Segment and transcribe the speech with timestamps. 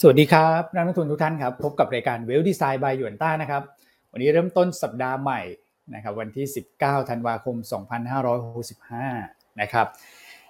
[0.00, 3.62] สวัสดีครับนักลงทุนทุกท่านครับ พบกับรายการเวลดีไซน์บายหยวนต้านะครับ
[4.12, 5.40] วันนี้เริ่มต้นสัปดาห์ใหม่
[5.94, 7.56] นะครับวันที่ 19 ธันวาคม
[8.38, 9.86] 2565 นะครับ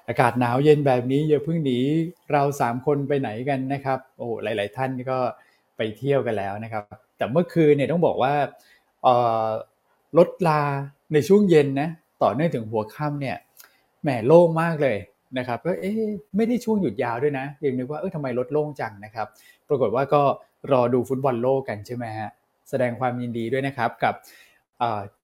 [0.09, 1.79] อากาศหนาวเย็นแบบนี้อย่าเพิ่งหนี
[2.33, 5.19] เรา 3 คนไปไหนกันนะครับ โอ้หลาย ๆ ท่านก็
[5.77, 6.83] ไปเที่ยวกันแล้วนะครับ
[7.17, 8.35] แต่เมื่อคืนเนี่ยต้องบอกว่า
[10.19, 10.63] ลดลา
[11.13, 11.89] ในช่วงเย็นนะ
[12.23, 13.37] ต่อเนื่องถึงหัวค่ำเนี่ย
[14.03, 14.97] แหมโล่งมากเลย
[15.39, 16.03] นะครับก็เอ๊ะ
[16.37, 19.27] ไม่ได้ช่วงหยุดยาวด้วยนะยังนึกว่าเออทำไมลดโล่งจังนะครับ
[19.69, 20.23] ปรากฏว่าก็
[20.73, 22.31] รอดูฟุตบอลโลกกันใช่ไหมฮะ
[22.71, 24.15] แสดงความยินดีด้วยนะครับกับ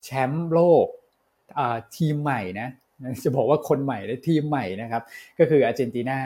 [0.05, 0.87] แชมป์โลก
[1.97, 2.69] ทีมใหม่นะ
[3.25, 5.03] จะบอกว่าคนใหม่และทีมใหม่นะครับ
[5.39, 6.19] ก็คืออาร์เจนตินา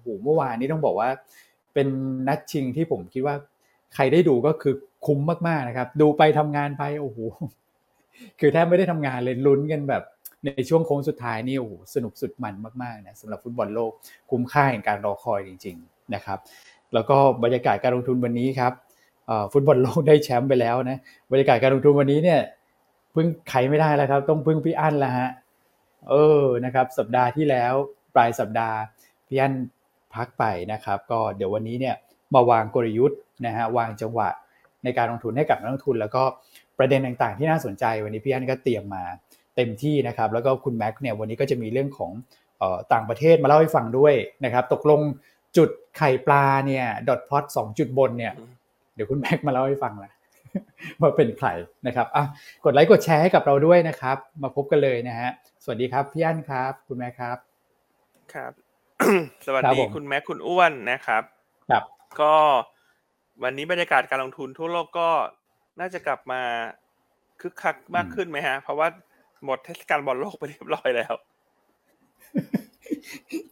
[0.00, 1.10] โอ้เมื่อวานนี้ต้องบอกว่า
[1.74, 1.88] เป็น
[2.28, 3.36] นัดชิงที่ผมคิดว่า
[3.94, 4.74] ใครได้ดูก็คือ
[5.06, 7.18] คุ้มมากๆนะครับ ดูไปทำงานไปโอ้โห
[8.40, 10.02] คือแทบไม่ได้ทำงานเลยลุ้นกันแบบ
[10.44, 13.92] ในช่วงโค้งสุดท้ายนี่โอ้โหสนุกสุดมันมากๆนะสำหรับฟุตบอลโลก
[14.30, 16.38] คุ้มค่าแห่งการรอคอยจริง ๆนะครับ
[16.94, 18.72] แล้วก็บรรยากาศการลงทุนวันนี้ครับ
[19.52, 20.98] ฟุตบอลโลกได้แชมป์ไปแล้วนะ
[21.32, 22.40] บรรยากาศการลงทุนวันนี้เนี่ย
[23.14, 25.28] พึ่งไขไม่ได้แล้วครับ ต้องพึ่งพี่อั้นแล้วฮะ
[26.10, 27.72] เออนะครับ สัปดาห์ที่แล้ว
[28.14, 28.78] ปลายสัปดาห์
[29.28, 29.54] พี่อั้น
[30.14, 31.94] พักไปนะครับ ก็เดี๋ยววันนี้เนี่ย
[32.34, 34.28] มาวางกลยุทธ์นะฮะวางจังหวะ
[34.84, 36.22] ในการลงทุนให้กับนักลงทุน แล้วก็
[36.78, 39.04] ประเด็นต่างๆ ที่น่าสนใจวันนี้พี่อั้นก็เตรียมมา
[39.56, 42.12] เต็มที่นะครับ แล้วก็คุณแม็กเนี่ยวันนี้ก็จะมีเรื่องของ
[42.92, 45.00] ต่างประเทศมาเล่าให้ฟังด้วยนะครับ ตกลง
[45.56, 48.32] จุดไข่ปลาเนี่ยดอทพอตสองจุดบนเนี่ย
[48.94, 50.12] เดี๋ยวคุณแม็กมาเล่าให้ฟังละ
[51.00, 51.48] ว่าเป็นใคร
[51.86, 52.24] นะครับอะ
[52.64, 55.30] กดไลค์กดแชร์ให้กับเราด้วยนะครับ มาพบกันเลยนะฮะ
[55.64, 57.38] สวัสดีครับพี่อั้นครับ คุณแม็กครับ
[58.34, 58.52] ครับ
[59.46, 61.22] สวัสดีคุณแม็กคุณอ้วนนะครับ
[61.70, 61.84] ครับ
[62.20, 62.34] ก็
[63.42, 65.08] วันนี้บรรยากาศการลงทุนทั่วโลกก็
[65.80, 66.40] น่าจะกลับมา
[67.40, 68.88] คึกคักมากขึ้นไหมฮะ เพราะว่า
[69.44, 71.14] หมดเทศกาลบอลโลกไปเรียบร้อยแล้ว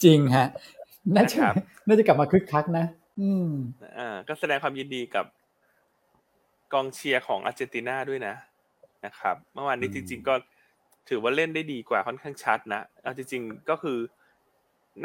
[0.05, 0.47] จริงฮะ
[1.17, 1.45] น่าจะ
[1.86, 2.84] น่าจะกลับมาคึกคักนะ
[3.20, 3.50] อืม
[3.98, 5.27] อ่า ก็แสดงความยินดีกับ
[6.72, 8.34] กองเชียร์ของอาร์เจนตินาด้วยนะ
[9.06, 10.34] นะครับ เมื่อวานนี้จริง ๆ ก็
[11.08, 13.98] ถือว่าเล่นได้ดีกว่าค่อนข้างชัดนะเอาจริง ๆ ก็คือ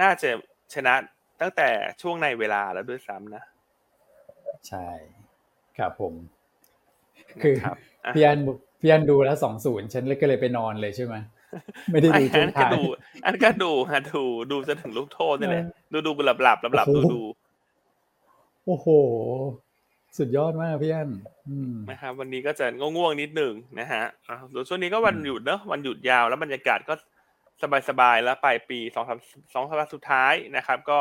[0.01, 0.29] น่าจะ
[0.73, 0.93] ชนะ
[1.41, 1.69] ตั้งแต่
[2.01, 3.43] ช่วงในเวลาแล้วด้วยซ้ำนะ
[4.67, 4.87] ใช่
[5.77, 6.13] ครับผม
[7.43, 7.55] คือ
[8.15, 8.39] พี่อัน
[8.85, 11.15] พี่อันดูแล้วสองศูนย์ฉันเลยก็เลยไปนอนเลยใช่ไหม
[11.91, 12.71] ไม่ได้ดูจนท้าย
[13.25, 14.21] อันก็ดูฮะดู
[14.51, 17.21] ดูจนถึงลูกโทษนี่แหละดูดูหลับหลับหลับหลับดูดู
[18.65, 18.87] โอ้โห
[20.17, 21.09] สุดยอดมากพี่อัน
[21.89, 24.03] นะครับวันนี้ก็จะง่วงๆนิดหนึ่งนะฮะ
[24.53, 26.93] ส่วนช่วงนี้ก็วันหยุดเนอะวันหยุดยาวแล้วบรรยากาศก็
[27.89, 29.19] สบายๆแล้วปลายปีสองสาม
[29.53, 30.99] สองสัปดาห์สุดท้ายนะครับ ก็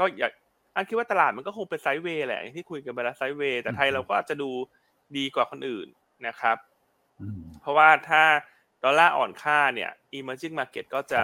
[0.00, 0.32] ก็อยาก
[0.76, 4.50] อันคิดว่าตลาดมันก็คงเป็นไซด์เวย์แหละที่คุยกันไปแล้วไซด์เวย์แต่ไทยเราก็อาจจะดู
[5.16, 5.86] ดีกว่าคนอื่น
[6.26, 6.56] นะครับ
[7.60, 8.22] เพราะว่าถ้า
[8.84, 11.22] ดอลลาร์อ่อนค่าเนี่ย emerging market ก็จะ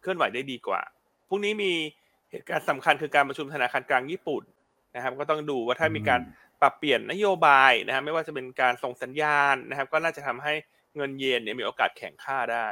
[0.00, 0.82] เคลื่อนไหวได้ดีกว่า
[1.28, 1.72] พรุ่งนี้มี
[2.30, 4.42] เหตุการณ์สำคัญคือการประชุมธนาคารกลางญี่ปุ่น
[4.94, 6.20] นะครับ ก็ต้องดูว่าถ้ามีการ
[6.60, 10.54] ปรับเปลี่ยนนโยบายนะครับไม่ว่าจะเป็นการส่งสัญญาณนะครับ ก็น่าจะทำให้
[10.96, 12.68] เงินเยนเนี่ยมีโอกาสแข่งค่าได้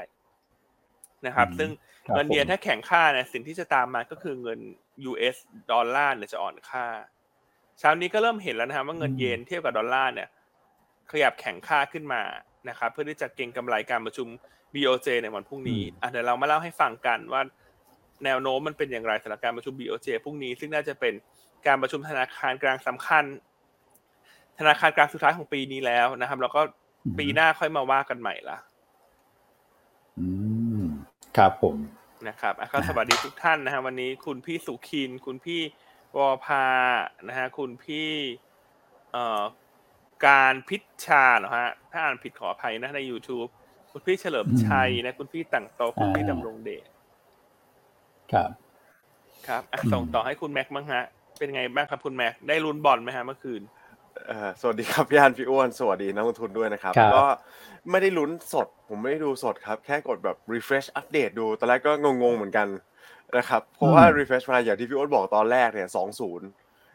[1.27, 1.71] นะครับ ซึ่ง
[2.15, 4.59] เงินเยนถ้าแข่งค่าเนี่ยสิ่งที่จะตามมาก็คือเงิน
[5.11, 5.37] US
[5.73, 6.87] ดอลลาร์เนี่ยจะอ่อนค่า
[7.79, 10.29] เช้านี้ก็เริ่มเห็นแล้วนะครับว่าเงินเยนเทียบกับดอลลาร์เนี่ย
[11.11, 12.23] ขยับแข่งค่าขึ้นมา
[12.69, 14.29] นะครับเพื่อที่จะเก็งกำไรการประชุม
[14.75, 17.43] BOJ ในวันพรุ่งนี้อะเดี๋ยวเรามาเล่าให้ฟังกันว่า
[18.25, 21.15] แนวโน้มมันเป็นอย่างไรสำหรับการประชุม BOJ พรุ่งนี้ ซึ่งน่าจะเป็น
[21.67, 23.25] การประชุมธนาคารกลางสำคัญ
[24.59, 26.61] ธนาคารกลางสุดท้ายของปีนี้แล้วนะครับ แล้วก็
[27.19, 28.59] ปีหน้าค่อยมาว่ากันใหม่ละ
[30.19, 30.27] อื
[30.81, 30.83] ม
[31.37, 31.77] ครับผม
[32.29, 35.61] นะครับอะสวัสดีทุกท่านนะฮะวันนี้คุณพี่สุขิน คุณพี่
[36.17, 36.67] วอพา
[37.29, 38.11] นะฮะคุณพี่
[39.13, 39.43] เอ่อ
[40.27, 43.49] การพิชชาเหรอฮะ ถ้าอ่านผิดขออภัยนะใน YouTube
[43.91, 46.85] คุณพี่เฉลิมชัยนะ คุณพี่ต่างโตคุณพี่ดำรงเดช
[48.33, 48.51] ครับ
[49.49, 51.03] ครับส่งต่อให้คุณแม็กมั้งฮะ
[51.39, 53.63] เป็นไงบ้างครับคุณแม็กได้ลุ้นบอลไหมฮะเมื่อคืน
[54.61, 57.25] สวัสดีครับพี่อันพี่อ้วนสวัสดีนักลงทุนด้วยนะครับ ก็
[57.91, 61.93] ไม่ได้ลุ้นสด ผมไม่ได้ดูสดครับ แค่กดแบบ refresh อัปเดตดูตอนแรกก็
[62.23, 62.69] งงๆเหมือนกัน
[63.37, 66.49] นะครับเพราะว่า refresh มาอย่างที่พี่อ้วนบอกตอนแรกเนี่ยสองศูนย์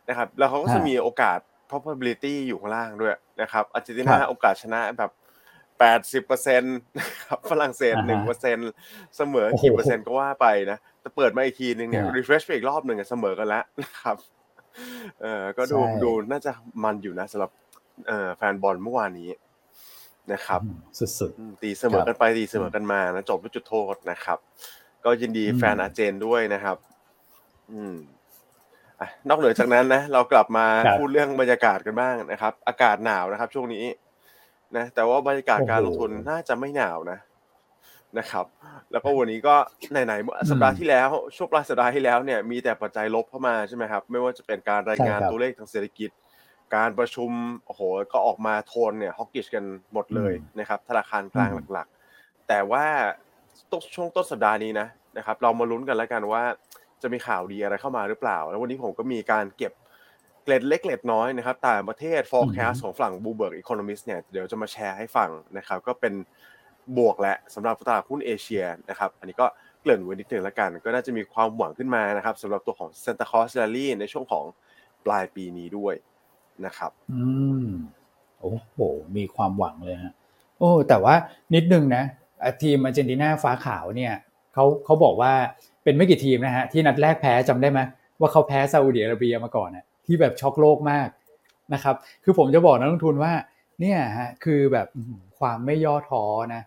[0.10, 1.40] นะครับแล้วเขาก็จะมีโอกาส
[1.72, 5.12] probability อยู่ข้างล่างด้วยนะครับอาร์เจนตินาโอกาสชนะแบบ
[5.80, 6.78] แปดสิบเปอร์เซ็นต์
[7.26, 8.72] ครับฝรั่งเศสหนึ่งเปอร์เซ็นต์
[9.18, 14.18] เสมอกี่เปอร์เซ็นต์ก็ว่าไปนะแต่เปิดมาอีกทีนึงเนี่ย refresh ไปอีกรอบหนึ่งเสมอกันแล้วนะครับ
[15.22, 16.52] เออก็ดูดูน่าจะ
[16.84, 17.52] มันอยู่นะสำหรับ
[18.08, 19.30] เอ่อแฟนบอลเมื่อวานนี้
[20.34, 20.62] นะครับ
[21.20, 24.38] สุดๆตีเสมอกันไปตีเสมอกันมานะจบด้วยจุดโทษนะครับ
[25.06, 26.78] ก็ยินดีแฟนอาเจนด้วยนะครับ
[27.72, 27.96] อืม
[29.30, 30.66] นอกเหนือจากนั้นนะเรากลับมา
[31.00, 33.86] พูดเรื่องบรรยากาศกันบ้างนะครับ อากาศหนาวนะครับ ช่วงนี้
[34.78, 37.20] นะแต่ว่าบรรยากาศการลงทุนน่าจะไม่หนาวนะ
[38.20, 38.46] นะครับ
[38.92, 39.56] แล้วก็วันนี้ก็
[39.92, 46.10] ไหนๆสัปดาห์ที่แล้วช่วงปลายสัปดาห์ที่แล้วเนี่ยมีแต่ปัจจัยลบเข้ามาใช่ไหมครับ ไม่ว่าจะเป็นการรายงานตัวเลขทางเศรษฐกิจ
[46.76, 47.32] การประชุม
[47.66, 47.82] โอ้โห
[48.14, 49.64] ก็ออกมาโทนเนี่ยฮอกกิชกัน
[49.94, 52.86] หมดเลยนะครับ ธนาคารกลางหลักๆ แต่ว่า
[53.72, 54.88] ต้นช่วงต้นสัปดาห์นี้นะ
[55.18, 56.44] นะครับ เรามาลุ้นกันแล้วกันว่า
[57.02, 59.74] จะมีข่าวดีอะไรเข้ามาหรือเปล่า แล้ววันนี้ผมก็มีการเก็บ
[60.44, 66.14] เกล็ดเล็กเกล็ดน้อยนะครับต่างประเทศ forecast ของฝั่ง Bloomberg Economist เนี่ยเดี๋ยวจะมาแชร์ให้ฟังนะครับ ก็เป็น
[66.98, 69.48] บวกแหละสำหรับตลาดหุ้นเอเชียนะครับ อันนี้ก็
[69.82, 74.46] เกริ่นไว้นิดนึงแล้วกัน ก็น่าจะมีความหวังขึ้นมานะครับสำหรับตัวของ Santa Claus Rally ในช่วงของ
[75.06, 75.96] ปลายปีนี้ด้วย
[76.66, 77.22] นะครับ อื
[77.64, 77.68] ม
[78.40, 78.78] โอ้โห
[79.18, 80.14] มีความหวังเลยฮะ
[80.60, 81.16] โอ้แต่ว่า
[81.56, 82.04] นิดนึงนะ
[82.62, 84.14] ทีมอาร์เจนตินาฟ้าขาวเนี่ย
[84.54, 85.34] เขาเขาบอกว่า
[85.90, 87.80] เป็นไม่กี่ทีมนะฮะที่นัดแรกแพ้จำได้ไหม
[88.20, 91.10] ว่าเขาแพ้ซาอุดิอาระเบียมาก่อนน่ะที่แบบช็อกโลกมาก
[91.74, 93.34] นะครับ คือผมจะบอกนักลงทุนว่า
[93.82, 94.88] เนี่ยฮะคือแบบ
[95.40, 96.62] ความไม่ย่อท้อนะ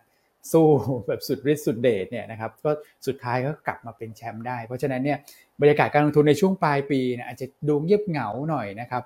[0.51, 0.67] สู้
[1.07, 2.71] แบบสุดฤทธิ์สุดเดชเนี่ยนะครับก็
[3.07, 5.17] สุดท้ายก็กลับมาเป็นแชมป์ได้ เพราะฉะนั้นเนี่ย
[5.61, 9.03] บรรยากาศการลงทุนในช่วงปลายปีนี่ยอาจจะดูเงียบเหงาหน่อยนะครับ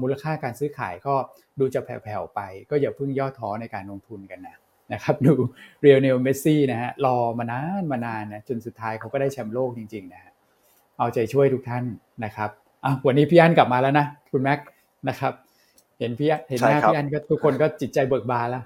[0.00, 1.14] มูลค่าการซื้อขายก็
[1.58, 2.40] ดูจะแผ่วๆไป
[2.70, 4.56] ก็อย่าเพิ่งย่อท้อในการลงทุนกันนะ
[4.92, 5.34] นะครับดู
[5.80, 10.32] ลิโอเนลเมสซี่นะฮะรอมานานมานานนะจนสุดท้ายเขาก็ได้แชมป์โลกจริงๆนะฮะ
[10.98, 11.84] เอาใจช่วยทุกท่าน
[12.24, 12.50] นะครับ
[12.84, 14.58] อะวันนี้พี่อันกลับมาแล้วนะคุณแม็ก
[15.08, 15.32] นะครับ
[15.98, 18.62] เห็นพี่เห็นหน้าพี่อันก็ทุกคนก็จิตใจเบิกบานแล้ว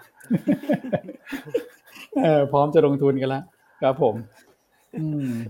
[2.22, 3.42] เออพร้อมจะลงทุนกันแล้ว
[3.82, 4.14] ครับผม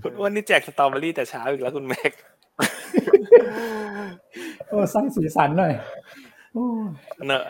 [0.02, 2.12] คุณอ้วนนี่แจกสตรอเบอรี่แต่เช้าอีกแล้วคุณแม็ก
[4.68, 5.74] โอ้สร้างสีสันหน่อย
[7.26, 7.42] เนอะ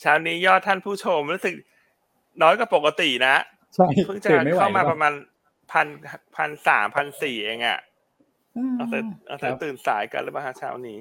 [0.00, 1.54] เช้านี้ยอดท่านผู้ชมรู้สึก
[2.42, 3.36] น้อยกว่าปกตินะ
[3.74, 4.28] ใช่เพิ่งจะ
[4.58, 5.12] เข้ามาประมาณ
[5.72, 5.86] พัน
[6.36, 7.78] พันสามพันสี่เองอะ
[8.74, 10.98] เอาแต่เอาแต่ตื่นสายกันหรือเปล่าเช้านี้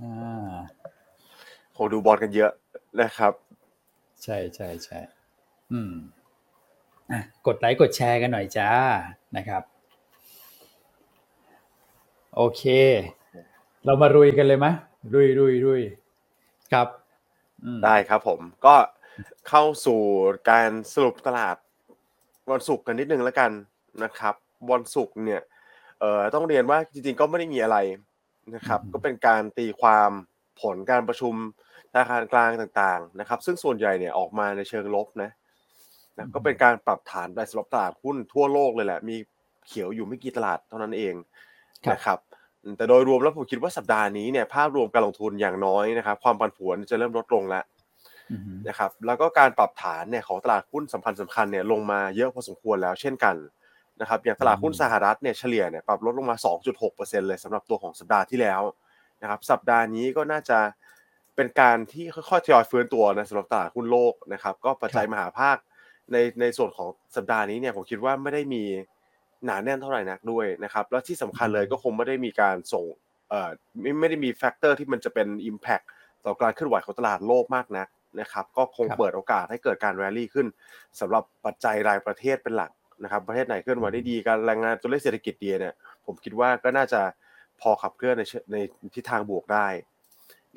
[0.00, 0.54] อ่า
[1.72, 2.52] โหดูบอลกันเยอะ
[3.00, 3.32] นะครับ
[4.22, 4.98] ใช่ใช่ใช่
[5.72, 5.92] อืม
[7.12, 8.70] อะกดไลค์กดแชร์กันหน่อยจ้า
[9.36, 9.62] นะครับ
[12.36, 12.62] โอเค
[13.84, 14.66] เรามารุยกันเลยไหม
[15.14, 15.82] รุยรุยรุย
[16.72, 16.88] ครับ
[17.84, 18.74] ได้ครับผมก็
[19.48, 20.00] เข้าสู่
[20.50, 21.56] การสรุปตลาด
[22.50, 23.50] วันศุกร์กันนิดนึงแล้วกัน
[24.04, 24.34] นะครับ
[24.72, 25.40] วันศุกร์เนี่ย
[26.00, 27.76] เอ่อต้องเรียนว่าจริงๆก็ไม่ได้มีอะไร
[28.54, 30.10] นะครับ ก็เป็นการตีความ
[30.60, 31.34] ผลการประชุม
[31.92, 35.30] ธนาคารกลางต่างๆนะครับ ซึ่งส่วนใหญ่เนี่ยออกมาในเชิงลบนะ
[36.16, 39.16] นะก็เป็นการปรับฐานไปสำหรับตลาดหุ้นทั่วโลกเลยแหละ มี
[39.66, 41.14] เขียวอยู่ไม่กี่ตลาดเท่านั้นเอง
[41.92, 42.18] นะครับ
[42.76, 47.64] แต่โดยรวมแล้วผมคิดว่าสัปดาห์นี้เนี่ยภาพรวมการลงทุนอย่างน้อยนะครับ ความผันผวนจะเริ่มลดลงแล้ว
[48.68, 53.36] นะครับแล้วก็การปรับฐานเนี่ยของตลาดหุ้นสำคัญสำคัญเนี่ยลงมาเยอะพอสมควรแล้วเช่นกัน
[54.00, 56.36] นะครับอย่างตลาดหุ้นสหรัฐเนี่ยเฉลี่ยเนี่ยปรับลดลงมา
[56.82, 58.62] 2.6%เลยสำหรับตัวของสัปดาห์ที่แล้ว
[59.22, 60.58] นะครับสัปดาห์นี้ก็น่าจะ
[61.36, 65.56] เป็นการที่ค่อยๆทยอยฟื้นตัวนะสำหรับตลาดหุ้นโลกนะครับก็ปัจจัยมหาภาค
[66.12, 68.62] ในในส่วนของสัปดาห์นี้เนี่ยผมคิดว่าไม่ได้มี
[69.44, 72.84] หนาแน่นเท่าไหร่นักด้วยนะครับแล้วที่สำคัญเลยก็คงไม่ได้มีการส่ง
[73.30, 73.50] เอ่อ
[73.80, 75.84] ไม่ไม่ได้มี factor ที่มันจะเป็น Impact
[76.24, 77.88] ต่อการเคลื่อนไหวของตลาดโลกมากนัก
[78.20, 80.46] นะครับก็คงเปิดโอกาสให้เกิดการแรลลี่ขึ้น
[81.00, 82.70] สำหรับปัจจัยรายประเทศเป็นหลัก
[83.04, 85.74] นะครับ ประเทศไหนเคลื่อนไหวได้ดีการรายงานตัวเลขเศรษฐกิจดีเนี่ย
[86.06, 87.00] ผมคิดว่าก็น่าจะ
[87.60, 88.22] พอขับเคลื่อนใน
[88.52, 88.56] ใน
[88.94, 89.66] ทิศทางบวกได้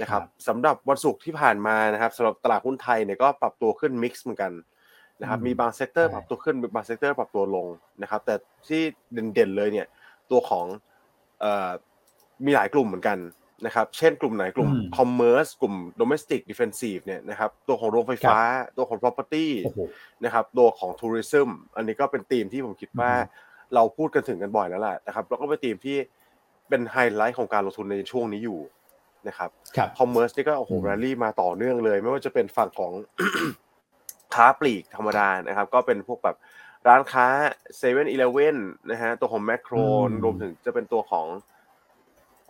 [0.01, 4.53] นะครับสำหรับวันศุกร์ที่ผ่านมานะครับสำหรับตลาดหุ้นไทยเนี่ยก็ปรับตัวขึ้น mix เหมือนกัน
[5.21, 7.67] นะครับมีบาง sector ปรับตัวขึ้นบาง sector ปรับตัวลง
[8.01, 8.35] นะครับ แต่
[8.67, 8.81] ที่
[9.13, 9.87] เด่นๆเลยเนี่ย
[10.31, 10.65] ตัวของ
[12.45, 13.17] มีหลายกลุ่มเหมือนกัน
[13.65, 18.39] นะครับ เช่นกลุ่มไหนกลุ่ม commerce กลุ่ม domestic defensive เนี่ยนะครับตัวของโรงไฟฟ้า
[18.77, 19.47] ตัวของ property
[20.25, 23.11] นะครับตัวของ tourism อันนี้ก็เป็นธีมที่ผมคิดว่า
[23.75, 25.97] เราพูดกันถึงกันบ่อยแล้วแหละนะครับแล้วก็เป็นธีมที่
[26.69, 28.59] เป็นไฮไลท์ของการลงทุนในช่วงนี้อยู่
[29.27, 29.49] นะครับ
[29.97, 32.91] commerce นี่ก็โอ้โหแรลลี่มาต่อเนื่องเลย ไม่ว่าจะเป็นฝั่งของ
[34.35, 36.37] ค้าปลีกธรรมดานะครับ ก็เป็นพวกแบบ
[36.87, 37.25] ร้านค้า
[37.77, 38.57] เซเว่นอีเลฟเว่น
[38.91, 39.75] นะฮะตัวของแมคโคร
[40.23, 41.27] รวมถึงจะเป็นตัวของ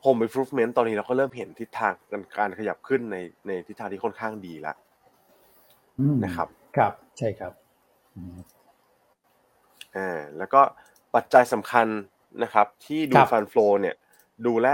[0.04, 3.18] Home Improvement ตอนนี้เราก็เริ่มเห็นทิศทางการการขยับขึ้นใน
[3.48, 4.76] ในทิศทางที่ค่อนข้างดีแล้ว
[6.26, 7.54] นะครับ ครับใช่ครับ
[9.98, 10.62] อ่าแล้วก็
[11.16, 11.88] ปัจจัยสำคัญ
[12.44, 13.96] นะครับ ที่ดูฟันฟลูเนี่ย
[14.46, 14.74] ดูและ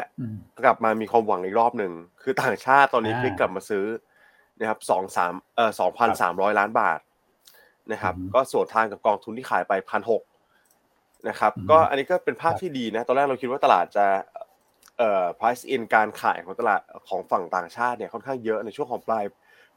[0.66, 3.86] กลับมามีความหวังอีกรอบหนึ่ง คือต่างชาติตอนนี้พลิกกลับมาซื้อ
[4.60, 7.00] นะครับสองสามเอ่อสองพันสามร้อยล้านบาท
[7.92, 10.24] นะครับ ก็ส่วนทางกับกองทุนที่ขายไปพันหก
[11.30, 14.06] นะครับ ก็อันนี้ก็เป็นภาพที่ดีนะ ตอนแรกเราคิดว่าตลาดจะ
[14.98, 19.26] เอ่อ price in การขายของตลาดของฝั่งต่างชาติเนี่ยค่อนข้างเยอะในช่วงของปลาย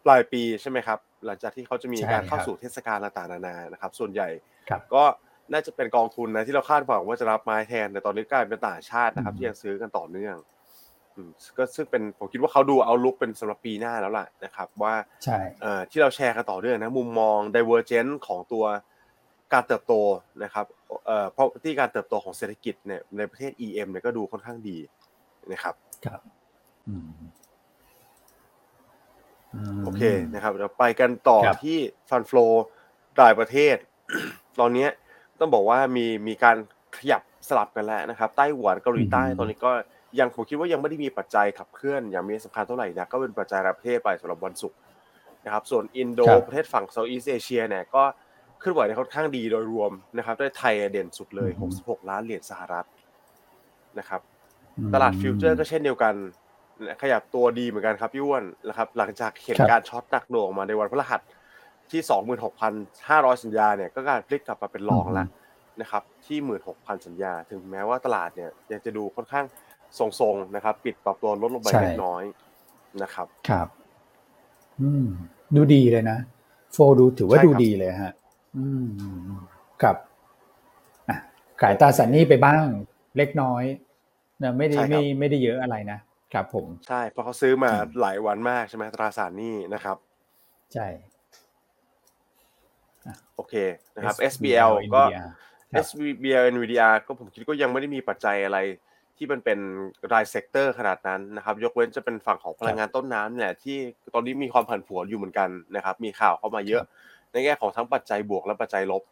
[0.05, 4.29] ปลายปีใช่ไหมครับ หลังจากที่เขาจะมีการเข้าสู่เทศกาลต่างๆนานานะครับ ส่วนใหญ่
[4.95, 5.05] ก็
[5.53, 10.37] น่าจะเป็นกองทุนนะที่เราคาดหวังว่าจะรับไม้แทน แต่ตอนนี้กลายเป็นต่างชาตินะครับ ที่ยังซื้อกันต่อเนื่อง
[11.59, 14.95] ก็ซึ่งเป็นผมคิดว่าเขาดูเอาลุกเป็นสำหรับปีหน้าแล้วล่ะนะครับ ว่า
[15.91, 18.65] ที่เราแชร์กันต่อเนื่องนะมุมมอง divergent ของตัว
[19.53, 19.95] การเติบโต
[20.45, 20.67] นะครับ
[21.07, 24.79] เอ่อเพราะที่การเติบโตของเศรษฐกิจเนี่ยในประเทศ EM เนี่ยก็ดูค่อนข้างดี
[25.53, 25.75] นะครับ
[26.07, 26.21] ครับ
[26.89, 27.09] อืม
[29.77, 30.03] มโอเค
[30.35, 31.79] นะครับเดี๋ยวไปกันต่อครับที่
[32.11, 32.47] ฟันฟลอ
[33.21, 33.77] รายประเทศ
[34.61, 34.91] ตอนเนี้ย
[35.39, 36.57] ต้องบอกว่ามีมีการ
[36.99, 39.73] ขยับสลับกันแล้วนะครับ ไต้หวันเกาหลีใต้ตอนนี้ก็
[40.19, 44.79] ยังผมคิดว่ายังไม่ได้มีปัจจัยขับเคลื่อน อย่างมีสำคัญเท่าไหร่นะก็เป็นปัจจัยรายประเทศไปสำหรับวันศุกร์
[45.45, 48.03] นะครับ ส่วนอินโดครับประเทศฝั่ง Southeast Asia เนี่ยก็
[48.59, 52.87] เคลื่อนไหวได้ค่อนข้างดีโดยรวมนะครับได้ไทยเด่นสุดเลยอืม66 ล้านเหรียญสหรัฐ
[53.99, 54.30] นะครับอืม
[54.95, 56.15] ตลาด future ก็เช่นเดียวกัน
[57.03, 61.21] ขยับตัวดีเหมือนกันครับพี่อ้วนนะครับ หลังจากเห็นครับการ short หนักหน่วงออกมาในวันพฤหัส
[61.91, 62.01] ที่
[62.53, 65.27] 26,500 สัญญาเนี่ยก็การพลิกกลับมาเป็นรองแล้ว
[65.81, 69.47] นะครับที่ 16,000 สัญญา ถึงแม้ว่าตลาดเนี่ยยังจะดูค่อนข้าง
[69.99, 72.23] ทรงๆนะครับ ปิดปรับตัวลดลงไปใช่เล็กน้อย
[73.03, 73.69] นะครับครับ
[74.81, 75.07] อืม
[75.57, 76.19] ดูดีเลยนะ
[76.73, 78.13] โฟดูถือว่าใช่ดูครับดีเลยฮะ
[78.57, 78.87] อืม
[79.83, 79.97] ครับ
[81.09, 81.17] อะ
[81.61, 82.67] ขายตราสารหนี้ไปบ้าง
[83.17, 83.65] เล็กน้อย
[84.43, 85.99] นะไม่ได้ไม่ไม่ได้เยอะอะไรนะ
[86.35, 89.97] ครับผมใช่เพราะเขาซื้อมาอืมหลายวันมากใช่ไหมตราสารหนี้นะครับ
[90.75, 90.87] ใช่
[93.37, 93.55] โอเค
[93.97, 95.23] นะครับ SBL SBL ก็ NVDR
[95.73, 98.59] ครับ SBL NVDR ก็ผมคิดก็ยังไม่ได้มีปัจจัยอะไร
[99.17, 99.59] ที่มันเป็น
[100.13, 103.79] ราย sector ขนาดนั้นนะครับ ยกเว้นจะเป็นฝั่งของพลังงานต้นน้ำเนี่ยที่
[104.15, 106.83] ตอนนี้มีความผันผวนอยู่เหมือนกันนะครับ มีข่าวเข้ามาเยอะ
[107.33, 109.03] ในแง่ของทั้งปัจจัยบวกและปัจจัยลบ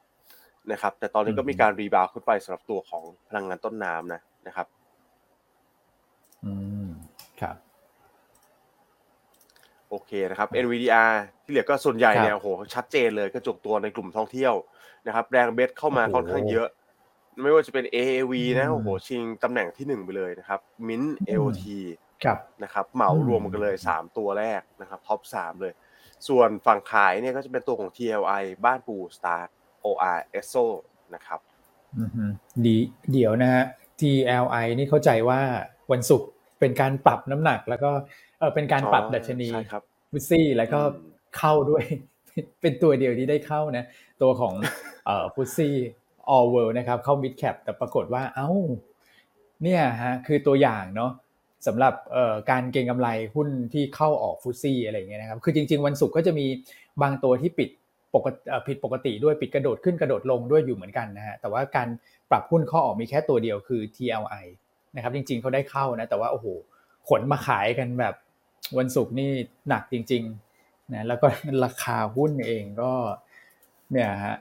[0.73, 4.67] นะครับ แต่ตอนนี้ก็อืมมีการ rebound ขึ้นไปสำหรับตัวของพลังงานต้นน้ำนะนะครับ
[6.45, 6.53] อื
[6.87, 6.89] ม
[7.41, 7.57] ครับ
[9.91, 14.55] โอเคนะครับ NVDR ที่เหลือก็ส่วนใหญ่เนี่ยครับโอ้โหชัดเจนเลยกระจุกตัวในกลุ่มท่องเที่ยว
[15.07, 16.69] นะครับ แรงเบสเข้ามาโอ้โหค่อนข้างเยอะ
[17.43, 21.63] ไม่ว่าจะเป็น AAV นะอืมโอ้โหชิงตำแหน่งที่หนึ่งไปเลยนะครับ Mint อืม AOT
[22.25, 25.73] ครับนะครับเหมารวมกันเลย 3 ตัวแรกนะครับท็อป3เลย
[26.29, 29.49] ส่วนฝั่งขายเนี่ยก็จะเป็นตัวของ TLI บ้านปู Start
[29.85, 30.65] OR ESSO
[31.15, 31.41] นะครับ
[31.99, 32.25] อือฮึ
[32.65, 32.77] ดี
[33.13, 33.65] เดี๋ยวนะฮะ
[34.01, 35.41] TLI นี่เข้าใจว่า
[35.93, 36.29] วันศุกร์
[36.61, 37.91] เป็นการปรับน้ำหนัก แล้วก็
[38.39, 41.85] เออเป็นการปรับอ๋อดัชนีใช่ครับฟุตซี่แล้วก็อืมเข้าด้วย
[42.63, 43.85] เป็นตัวเดียวที่ได้เข้านะ
[44.23, 44.55] ตัวของ
[45.07, 45.75] เอ่อฟุตซี่
[46.35, 48.51] all world นะครับเข้า mid cap แต่ปรากฏว่าเอ้า
[49.63, 51.13] เนี่ยฮะคือตัวอย่างเนาะ
[51.67, 56.47] สำหรับเอ่อการเก็งกำไรหุ้นที่เข้าออกฟุตซี่อะไรอย่างเงี้ยนะครับ คือจริง ๆ วันศุกร์ก็จะมี
[57.03, 57.69] บางตัวที่ปิด
[58.15, 61.89] ปกติเอ่อผิดปกติด้วยปิดกระโดดขึ้นกระโดดลงด้วยอยู่เหมือนกันนะฮะแต่ว่าการ
[62.31, 64.47] ปรับหุ้นเข้าออกมีแค่ตัวเดียวคือ TLI
[64.99, 66.47] นะครับ จริง ๆเขาได้เข้านะ แต่ว่าโอ้โห
[67.09, 68.15] ขนมาขายกันแบบ
[68.79, 69.31] วันศุกร์นี่
[69.69, 71.27] หนักจริงๆนะแล้วก็
[71.65, 72.93] ราคาหุ้นเองก็
[73.93, 74.37] เนี่ยฮะ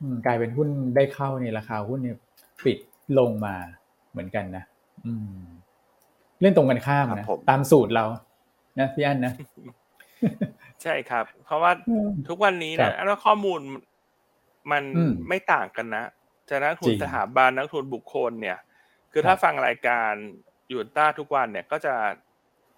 [0.00, 2.16] อืมกลายเป็นหุ้นได้เข้าเนี่ยราคาหุ้นเนี่ย
[2.64, 2.78] ปิด
[3.18, 3.54] ลงมา
[4.10, 4.64] เหมือนกันนะ
[5.06, 5.44] อืม
[6.40, 8.04] เล่นตรงกันข้ามครันะบผมตามสูตรเรา
[8.80, 9.32] นะพี่อันนะ
[10.82, 13.60] ใช่ครับ เพราะว่าอืมทุกวันนี้ครันะบแล้วข้อมูล
[14.72, 16.04] มันอืมไม่ต่างกันนะ
[16.48, 18.58] จะนักทุจนริงสถาบันนักทุนบุคคลเนี่ย
[19.18, 20.12] คือถ้าครับฟังรายการ
[20.70, 21.94] ยูนต้าทุกวันเนี่ยก็จะ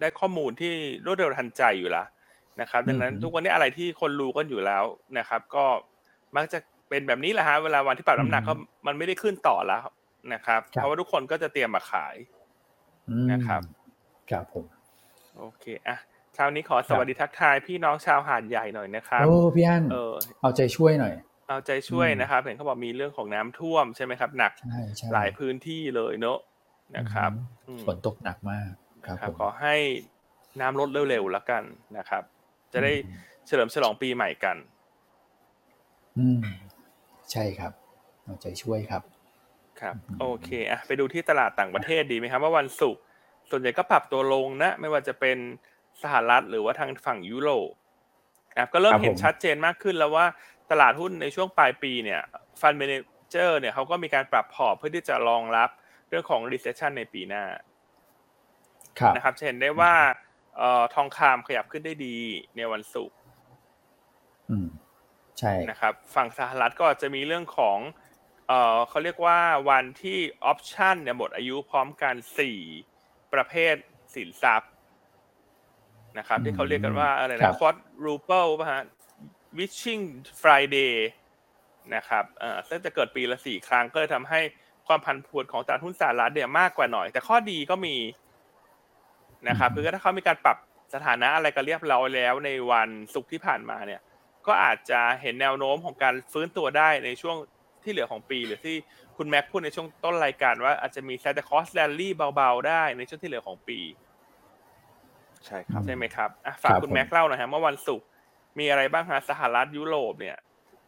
[0.00, 0.74] ได้ข้อมูลที่
[1.06, 2.06] รวดเร็วทันใจอยู่แล้ว
[2.60, 4.84] นะครับ ดังนั้นอืมทุกวันนี้อะไรที่คนรู้กันอยู่แล้ว
[5.18, 5.64] นะครับ ก็
[6.36, 8.54] มักจะเป็นแบบนี้แหละฮะเวลาวันที่ปรับน้ำหนักก็
[8.86, 9.82] มันไม่ได้ขึ้นต่อแล้ว
[10.32, 12.14] นะครับครับเพราะว่าทุกคนก็จะเตรียมมาขาย
[13.08, 13.62] อืมนะครับ
[14.30, 14.64] ครับผม
[15.38, 15.96] โอเคอะ
[16.34, 21.14] เช้านี้ขอสวัสดีทักทายพี่น้องชาวหาดใหญ่หน่อยนะครับโอ้พี่อันเออเอาใจช่วยหน่อย
[21.48, 26.38] เอาใจช่วยอืมนะครับเห็นเขาบอกมีเรื่องของน้ำท่วมใช่ไหมครับ หนักใช่ใช่หลายพื้นที่เลยเนอะ
[26.96, 28.70] นะครับอืมอืมฝนตกหนักมาก
[29.06, 29.76] ครับครับผมขอให้
[30.60, 31.62] น้ำลดเร็วๆแล้วกัน
[31.98, 32.22] นะครับ
[32.72, 34.56] จะได้อืมเฉลิมฉลองปีใหม่กัน
[36.18, 36.42] อืม
[37.32, 37.72] ใช่ครับ
[38.24, 39.02] เอาใจช่วยครับ
[39.80, 43.02] ครับอืมโอเคอะไปดูที่ตลาดต่างประเทศดีไหมครับ ว่าวันศุกร์
[43.50, 45.38] ส่วนใหญ่ก็ปรับตัวลงนะ ไม่ว่าจะเป็น
[46.02, 47.70] สหรัฐหรือว่าทางฝั่งยุโรป
[48.54, 50.26] นะครับก็เริ่มเห็นชัดเจนมากขึ้นแล้วว่า
[50.70, 52.20] ตลาดหุ้นในช่วงปลายปีเนี่ย
[52.60, 52.92] ฟันเมน
[53.30, 55.70] เจอร์เนี่ยเขาก็มีการปรับพอร์ตเพื่อที่จะรองรับ
[56.08, 57.44] เรื่องของ recession ในปีหน้า
[58.98, 59.94] ครับนะครับจะเห็นได้ว่า
[60.56, 62.16] เอ่อทองคำขยับขึ้นได้ดี
[62.56, 63.16] ในวันศุกร์
[64.50, 64.68] อืม
[65.38, 67.78] ใช่นะครับ ฝั่งสหรัฐก็จะมีเรื่องของ
[68.48, 69.38] เอ่อเขาเรียกว่า
[69.70, 72.14] วันที่ออปชันเนี่ยหมดอายุพร้อมกัน
[72.74, 73.74] 4ประเภท
[74.14, 74.70] สินทรัพย์
[76.18, 78.82] นะครับ ที่เขาเรียกกันว่าอะไรครันะบควอ r รูเปิลป่ะฮะ
[79.58, 80.04] wishing
[80.40, 80.94] Friday
[81.94, 84.40] นะครับเอ่อซึ่งจะเกิดปีละสี่ครั้งก็เลยทำให้
[84.86, 87.96] ความผันผวนของตลาดหุ้นสหรัฐเนี่ยมากกว่าหน่อย แต่ข้อดีก็มี
[89.48, 90.56] นะครับคือถ้าเขามีการปรับ
[90.94, 94.00] สถานะอะไรก็เรียบร้อยแล้วในวันศุกร์ที่ผ่านมาเนี่ย
[94.46, 97.36] ก็อาจจะเห็นแนวโน้มของการฟื้นตัวได้ในช่วง
[97.84, 98.76] ที่เหลือของปีหรือที่
[99.16, 103.78] คุณแม็กพูดในช่วงต้นรายการว่าอาจจะมี Santa Claus rally เบาๆได้ในช่วงที่เหลือของปี
[105.46, 108.06] ใช่ครับใช่ไหมครับอะฝากครับคุณผมแม็กเล่าหน่อยฮะเมื่อวันศุกร์
[108.58, 110.36] มีอะไรบ้างฮะสหรัฐยุโรปเนี่ย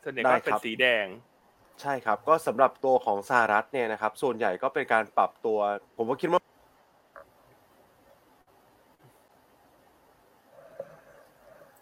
[0.03, 1.07] ส่วนใหญ่ก็ได้เป็นครับสีแดง
[1.81, 5.59] ใช่ครับ ก็สำหรับตัวของสหรัฐเนี่ยนะครับ ส่วนใหญ่ก็เป็นการปรับตัว
[5.97, 6.41] ผมก็คิดว่า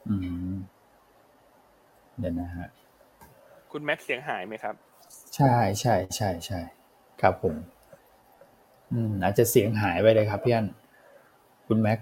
[0.09, 0.15] อื
[0.53, 0.55] ม
[2.19, 2.69] เดี๋ยวนะฮะ
[3.73, 4.75] คุณแม็กเสียงหายไหมครับ
[5.37, 6.61] ใช่ใช่ใช่ใช่
[7.21, 7.55] ครับผม
[8.93, 10.67] อืม อาจจะเสียงหายไปเลยครับพี่อัน
[11.69, 11.99] คุณแม็ก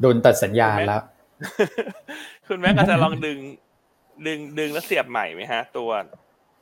[0.00, 1.02] โดนตัดสัญญาณแล้ว
[2.48, 3.38] คุณแม็กอาจจะลองดึง
[4.26, 5.90] ดึงดึงแล้วเสียบใหม่ไหมฮะ ตัว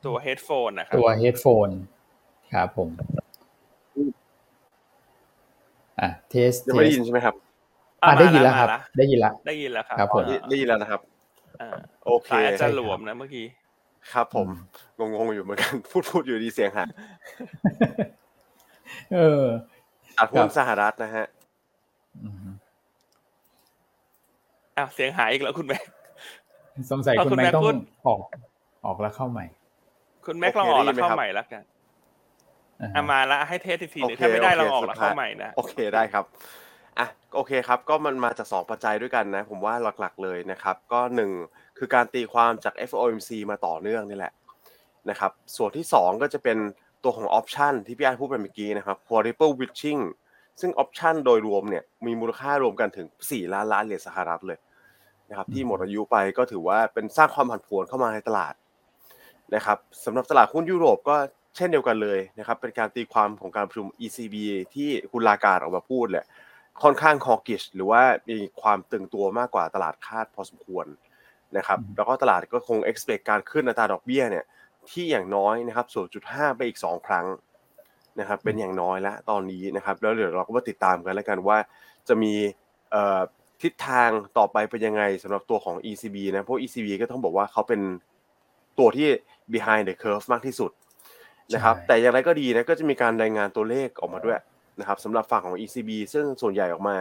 [0.06, 1.68] ตัวเฮดโฟนนะครับตัวเฮดโฟน
[2.52, 2.88] ครับผม
[6.00, 7.35] อะเทสยังเทไม่ได้สยินใช่ไหมครับ
[8.04, 11.00] อะได้ยินแล้วมาครับ ได้ยินแล้วได้ยินแล้วครับครับผมได้ได้ยินแล้วนะครับ
[11.61, 11.70] อ่า
[12.04, 13.47] โอเคสายอาจใช่จะครับหลวมนะเมื่อกี้
[14.12, 14.49] ครับผม
[14.99, 16.90] งงๆอยู่เหมือนกัน พูดพูดอยู่ดีเสียงหาย
[19.14, 19.44] เออ
[20.16, 21.26] ตลาดหุ้ครันบสหรัฐนะฮะ
[24.78, 25.82] อืมอ้าวเสียงหายอีกแล้วคุณแม็ก
[26.92, 28.18] สงสัยเอาคุณคุณแม็กแม็กต้องพูดออก
[28.87, 29.47] ออกแล้วเข้าใหม่
[30.26, 31.62] คุณแม็กโอลองเคออกได้ยิแล้วนไหมเข้าครับใหม่แล้วกัน
[32.80, 36.25] อ่าฮะอะมาแล้วให้เทสอีกทีหนึงโอเคถ้าไม่ได้โอเคลองออกแล้วสุดท้ายเข้าใหม่นะโอเคได้ครับ
[36.99, 41.30] อะโอเคครับ ก็มันมาจากสองปัจจัยด้วยกันนะ ผมว่าหลักๆเลยนะครับ ก็หนึ่ง
[41.78, 44.32] คือการตีความจาก FOMC มาต่อเนื่องนี่แหละ
[45.11, 46.58] นะครับ ส่วนที่สองก็จะเป็น
[47.04, 50.02] ตัวของออปชันที่พี่อันพูดไปเมื่อกี้นะครับ quadruple witching
[50.61, 54.58] ซึ่งออปชันโดยรวมเนี่ยมีมูลค่ารวมกันถึง 4 ล้านล้านเหรียญสหรัฐเลย
[55.30, 58.54] นะครับที่หมดอายุไปก็ถือว่าเป็นสร้างความผันผวนเข้ามาในตลาด
[59.54, 61.16] นะครับสำหรับตลาดหุ้นยุโรปก็
[61.56, 64.37] เช่นเดียวกันเลยนะครับเป็นการตีความของการประชุม ECB
[64.75, 66.26] ที่คุณลาการดออกมาพูดแหละ
[66.82, 70.87] ค่อนข้างคอกิชหรือว่ามีความตึงตัวมากกว่าตลาดคาดพอสมควร
[71.56, 74.44] นะครับแล้วก็ตลาดก็คง expect การขึ้นอัตราดอกเบี้ยเนี่ย
[74.90, 75.87] ที่อย่างน้อยนะครับ
[76.23, 77.26] 0.5 ไปอีก 2 ครั้ง
[78.20, 81.58] นะครับเป็นอย่างน้อยแล้วตอนนี้นะครับแล้วเดี๋ยวเราก็มาติดตามกันแล้วกันว่า
[82.08, 82.32] จะมี
[82.90, 83.20] เอ่อ
[83.62, 87.80] ทิศทางต่อไปเป็นยังไงสำหรับตัวของ ECB นะเพราะ ECB ก็ต้องบอกว่าเขาเป็น
[88.78, 89.08] ตัวที่
[89.52, 90.70] behind the curve มากที่สุด
[91.54, 94.40] นะครับใช่แต่อย่างไรก็ดีนะก็จะมีการรายงานตัวเลขออกมาด้วย
[94.80, 96.96] นะครับสำหรับฝั่งของ ECB ซึ่งส่วนใหญ่ออกมา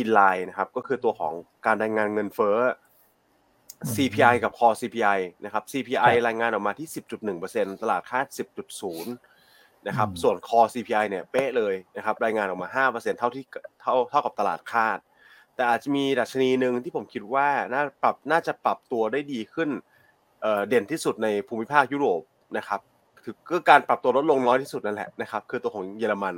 [0.00, 1.32] inline นะครับก็คือตัวของ
[1.66, 2.58] การรายงานเงินเฟ้อ
[3.94, 6.88] CPI กับ core CPI นะครับ CPI ครับรายงานออกมาที่
[7.34, 8.26] 10.1%ตลาดคาด
[8.86, 9.04] 10.0
[9.86, 13.44] นะครับอืมส่วน core CPI เนี่ยเป๊ะเลยนะครับ รายงานออกมา 5%เท่าที่
[13.80, 14.98] เท่าเท่ากับตลาดคาด
[15.58, 19.70] แต่อาจจะมีดัชนีหนึ่งที่ผมคิดว่าน่าปรับน่าจะปรับตัวได้ดีขึ้น
[20.42, 22.22] เอ่อเด่นที่สุดในภูมิภาคยุโรป
[22.56, 22.80] นะครับ
[23.22, 26.36] คือก็การปรับตัวลดลงน้อยที่สุดนั่นแหละนะครับ คือตัวของเยอรมัน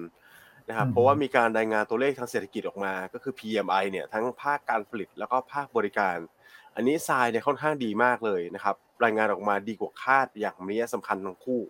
[0.69, 6.17] นะครับอืมเพราะว่ามีการรายงานตัวเลขทางเศรษฐกิจออกมา ก็คือ PMI เนี่ยทั้งภาคการผลิตแล้วก็ภาคบริการ
[6.75, 11.61] อันนี้ทรายเนี่ยค่อนข้างดีมากเลยนะครับ รายงานออกมาดีกว่าคาดอย่างมีนัยสำคัญทั้งคู่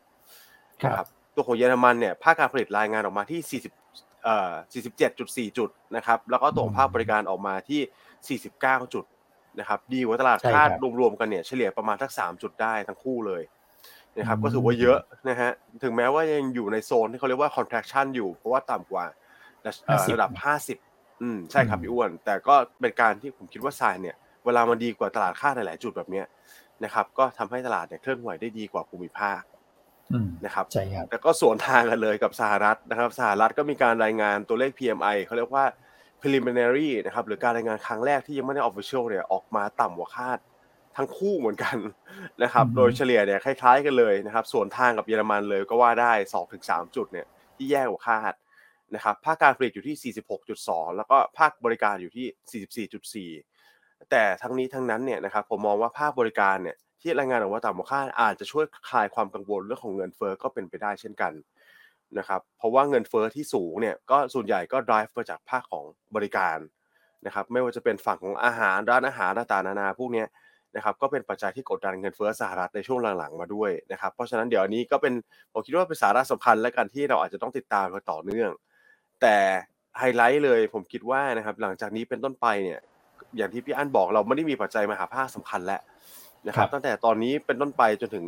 [0.83, 3.77] ครับนะครับตัวของเยอรมันเนี่ยภาคการผลิตรายงานออกมาที่40เอ่อ
[4.73, 7.81] 47.4 จุดนะครับ แล้วก็ตัวของภาคบริการออกมาที่
[8.41, 9.05] 49 จุด
[9.59, 13.43] นะครับ ดีกว่าตลาดใช่คาดครับรวมๆกันเนี่ยเฉลี่ยประมาณทัก 3 จุดได้ทั้งคู่เลย
[14.19, 15.51] นะครับอืมก็ถือว่าเยอะนะฮะ
[15.83, 19.05] ถึงแม้ว่ายังอยู่ในโซนที่เขาเรียกว่า contraction อยู่ เพราะว่าต่ำกว่า
[19.87, 20.79] เอ่อ50ระดับ 50
[21.23, 26.27] อืม ใช่ครับอืมพี่อ้วน แต่ก็เป็นการที่ผมคิดว่าทรายเนี่ย เวลามันดีกว่าตลาดคาดหลายๆจุดแบบเนี้ย
[26.85, 29.60] นะครับ ก็ทำให้ตลาดเนี่ยเคลื่อนไหวได้ดีกว่าภูมิภาคอืม
[30.45, 35.65] นะครับใช่ครับแล้วก็สวนทางกันเลยกับสหรัฐนะครับสหรัฐก็มีการรายงานตัวเลข PMI เขาเรียกว่า
[36.21, 40.39] preliminary นะครับหรือการรายงานครั้งแรกที่ยังไม่ได้ official เนี่ยออกมาต่ำกว่าคาด
[40.97, 41.77] ทั้งคู่เหมือนกัน
[42.43, 46.13] นะครับอือฮึโดยเฉลี่ยเนี่ยคล้ายๆกันเลยนะครับสวนทางกับเยอรมันเลยก็ว่าได้
[46.55, 48.35] 2-3 จุดเนี่ยที่แย่กว่าคาด
[48.95, 50.15] นะครับภาคการผลิตอยู่ที่
[50.53, 61.33] 46.2 แล้วก็ภาคบริการอยู่ที่ 44.4 แต่ทั้งนี้ทั้งนั้นเนี่ยนะครับผมมองว่าภาคบริการเนี่ย ที่รายงานออกมาต่ำกว่าคาดอาจจะช่วยคลายความกังวลเรื่องของเงินเฟ้อก็เป็นไปได้เช่นกัน
[62.19, 65.85] นะครับเพราะว่าเงินเฟ้อที่สูงเนี่ยก็ส่วนใหญ่ก็ drive มาจากภาคของ
[66.15, 66.59] บริการ
[67.27, 70.25] นะครับไม่ว่าจะเป็นฝั่งของอาหารร้านอาหารต่างๆนานาพวกนี้
[70.77, 75.15] นะครับก็เป็นปัจจัยที่กดดันเงินเฟ้อสหรัฐในช่วงหลังๆมาด้วยนะครับเพราะฉะนั้นเดี๋ยวนี้ก็เป็น
[75.53, 78.51] ผมคิดว่าเป็นสาระสำคัญและกันที่เราอาจจะต้องติดตามกันต่อเนื่อง
[79.21, 79.37] แต่
[79.99, 82.81] ไฮไลท์เลยผมคิดว่านะครับหลังจากนี้เป็นต้นไปเนี่ย
[83.37, 85.81] อย่างที่พี่อั้นบอกเราไม่ได้มีปัจจัยมหาภาคสำคัญแล้ว
[86.49, 88.25] นะครับครับ ตั้งแต่ตอนนี้เป็นต้นไปจนถึง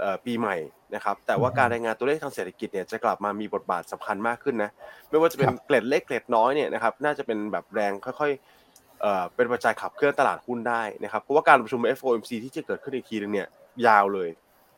[0.00, 0.56] เอ่อปีใหม่
[0.94, 4.70] นะครับ แต่ว่าอือฮึการรายงานตัวเลขทางเศรษฐกิจเนี่ยจะกลับมามีบทบาทสำคัญมากขึ้นนะ
[5.08, 13.48] ไม่ว่าจะเป็นครับเกล็ดเล็กเกล็ดน้อยเนี่ยนะครับ น่าจะเป็นแบบแรงค่อยๆเอ่อเป็นปัจจัยขับเคลื่อนตลาดหุ้นได้นะครับ เพราะว่าการประชุม FOMC ที่จะเกิดขึ้นอีกทีนึงเนี่ย
[13.86, 14.30] ยาวเลย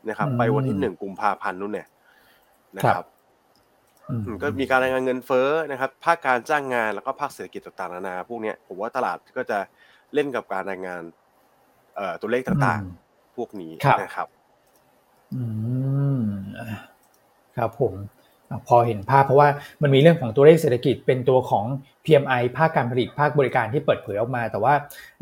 [0.08, 1.88] นะครับอืมไปวันที่หนึ่งกุมภาพันธ์นู่นเนี่ย
[2.78, 3.04] นะคครัรับบ
[4.10, 9.58] อืมอืมก็มีการรายงานเงินเฟ้อนะครับ ภาคการจ้างงานแล้วก็ภาคเศรษฐกิจต่างๆนานาพวกเนี้ยผมว่าตลาดก็จะ
[10.14, 11.27] เล่นกับการรายงานเอ่อ
[12.20, 14.28] ตัวเลขต่างอืมๆพวกนี้ครับนะครับ
[15.34, 15.42] อื
[16.16, 16.20] ม
[16.58, 16.68] อะ
[17.56, 17.94] ครับผม
[18.50, 19.48] อะพอเห็นภาพเพราะว่า
[19.82, 21.64] มันมีเรื่องของตัวเลขเศรษฐกิจเป็นตัวของ
[22.04, 24.74] PMI ภาคการผลิตภาคบริการที่เปิดเผยออกมา แต่ว่า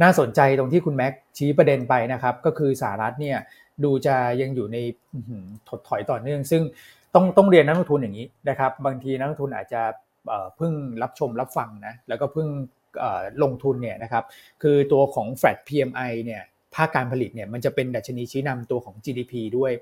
[0.03, 3.39] น่าสนใจตรงที่คุณแม็กชี้ประเด็นไปนะครับ ก็คือสหรัฐเนี่ย
[3.85, 4.77] ดูจะยังอยู่ใน
[5.69, 6.63] ถดถอยต่อเนื่อง ซึ่ง
[7.15, 9.83] ต้องต้องเรียนนักลงทุนอย่างนี้นะครับ บางทีนักลงทุนอาจจะ
[10.57, 12.49] เพิ่งรับชมรับฟังนะแล้วก็เพิ่ง
[13.43, 14.25] ลงทุนเนี่ยนะครับ
[14.63, 16.43] คือตัวของ flat PMI เนี่ย
[16.77, 19.73] ภาคการผลิตเนี่ยมันจะเป็นดัชนีชี้นำตัวของ GDP ด้วย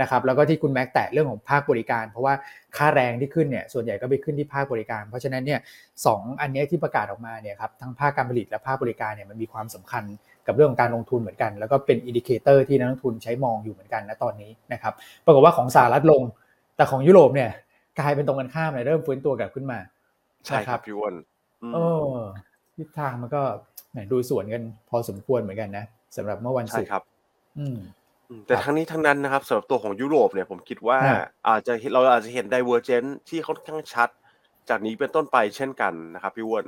[0.00, 2.34] นะครับแล้วก็ที่คุณแม็กแตะเรื่องของภาคบริการ เพราะว่า
[2.76, 5.60] ค่าแรงที่ขึ้นเนี่ยส่วนใหญ่ก็ไปขึ้นที่ภาคบริการ เพราะฉะนั้นเนี่ย
[6.06, 10.04] สองอันนี้ที่ประกาศออกมาเนี่ยครับทั้งภาคการผลิตและภาคบริการเนี่ยมันมีความสำคัญ
[10.46, 16.22] กับเรื่องของการลงทุนเหมือนกัน แล้วก็เป็น indicator ที่นักลงทุนใช้มองอยู่เหมือนกันนะตอนนี้นะครับปรากฏว่าของสหรัฐลง
[16.76, 17.50] แต่ของยุโรปเนี่ย
[17.98, 19.78] กลายเป็นตรงกันข้ามเลยเริ่มฟื้นตัวกลับขึ้นมา
[20.46, 21.14] ใช่ครับพี่อ้วน
[21.74, 22.14] เออ
[22.76, 23.42] ทิศทางมันก็
[23.92, 25.84] ไหนดูสวนกันพอสมควรเหมือนกันนะ
[26.16, 27.02] สำหรับเมื่อวันศุกร์ครับ
[27.58, 27.78] อืม
[28.46, 30.98] แต่ทั้งนี้ทั้งนั้นนะครับสำหรับตัวของยุโรปเนี่ยผมคิดว่า
[31.48, 34.08] อาจจะเราอาจจะเห็น divergence ที่ค่อนข้างชัด
[34.68, 36.64] จากนี้เป็นต้นไปเช่นกันนะครับพี่อ้วน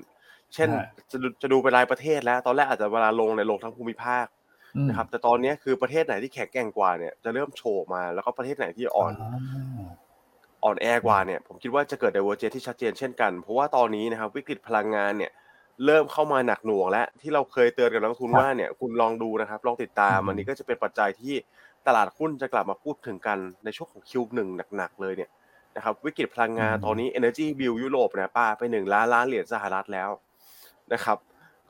[0.54, 0.68] เช่น
[1.10, 4.26] จะจะดูเป็นรายประเทศแล้ว ตอนแรกอาจจะเวลาลงในลงทั้งภูมิภาค
[4.88, 9.12] นะครับ แต่ตอนนี้คือประเทศไหนที่แข็งแกร่งกว่าเนี่ยจะเริ่มโชว์มาแล้วก็ประเทศไหนที่อ่อน
[10.64, 15.32] อ่อนแอกว่าเนี่ยผมคิดว่าจะเกิด divergence ที่ชัดเจนเช่นกัน เพราะว่าตอนนี้นะครับวิกฤตพลังงานเนี่ย
[15.86, 21.34] เริ่มเข้ามาหนักหน่วงแล้วที่เราเคยเตือนกับนักลงทุนว่าเนี่ยคุณลองดูนะครับ ลองติดตามอันนี้ก็จะเป็นปัจจัยที่
[21.86, 25.30] ตลาดหุ้นจะกลับมาพูดถึงกันในช่วงของคิวหนึ่งหนักๆเลยเนี่ย
[25.76, 30.10] นะครับวิกฤตพลังงานตอนนี้ Energy Bill ยุโรปเนี่ยป้าไปหนึ่งล้านล้านเหรียญสหรัฐแล้ว
[30.92, 31.18] นะครับ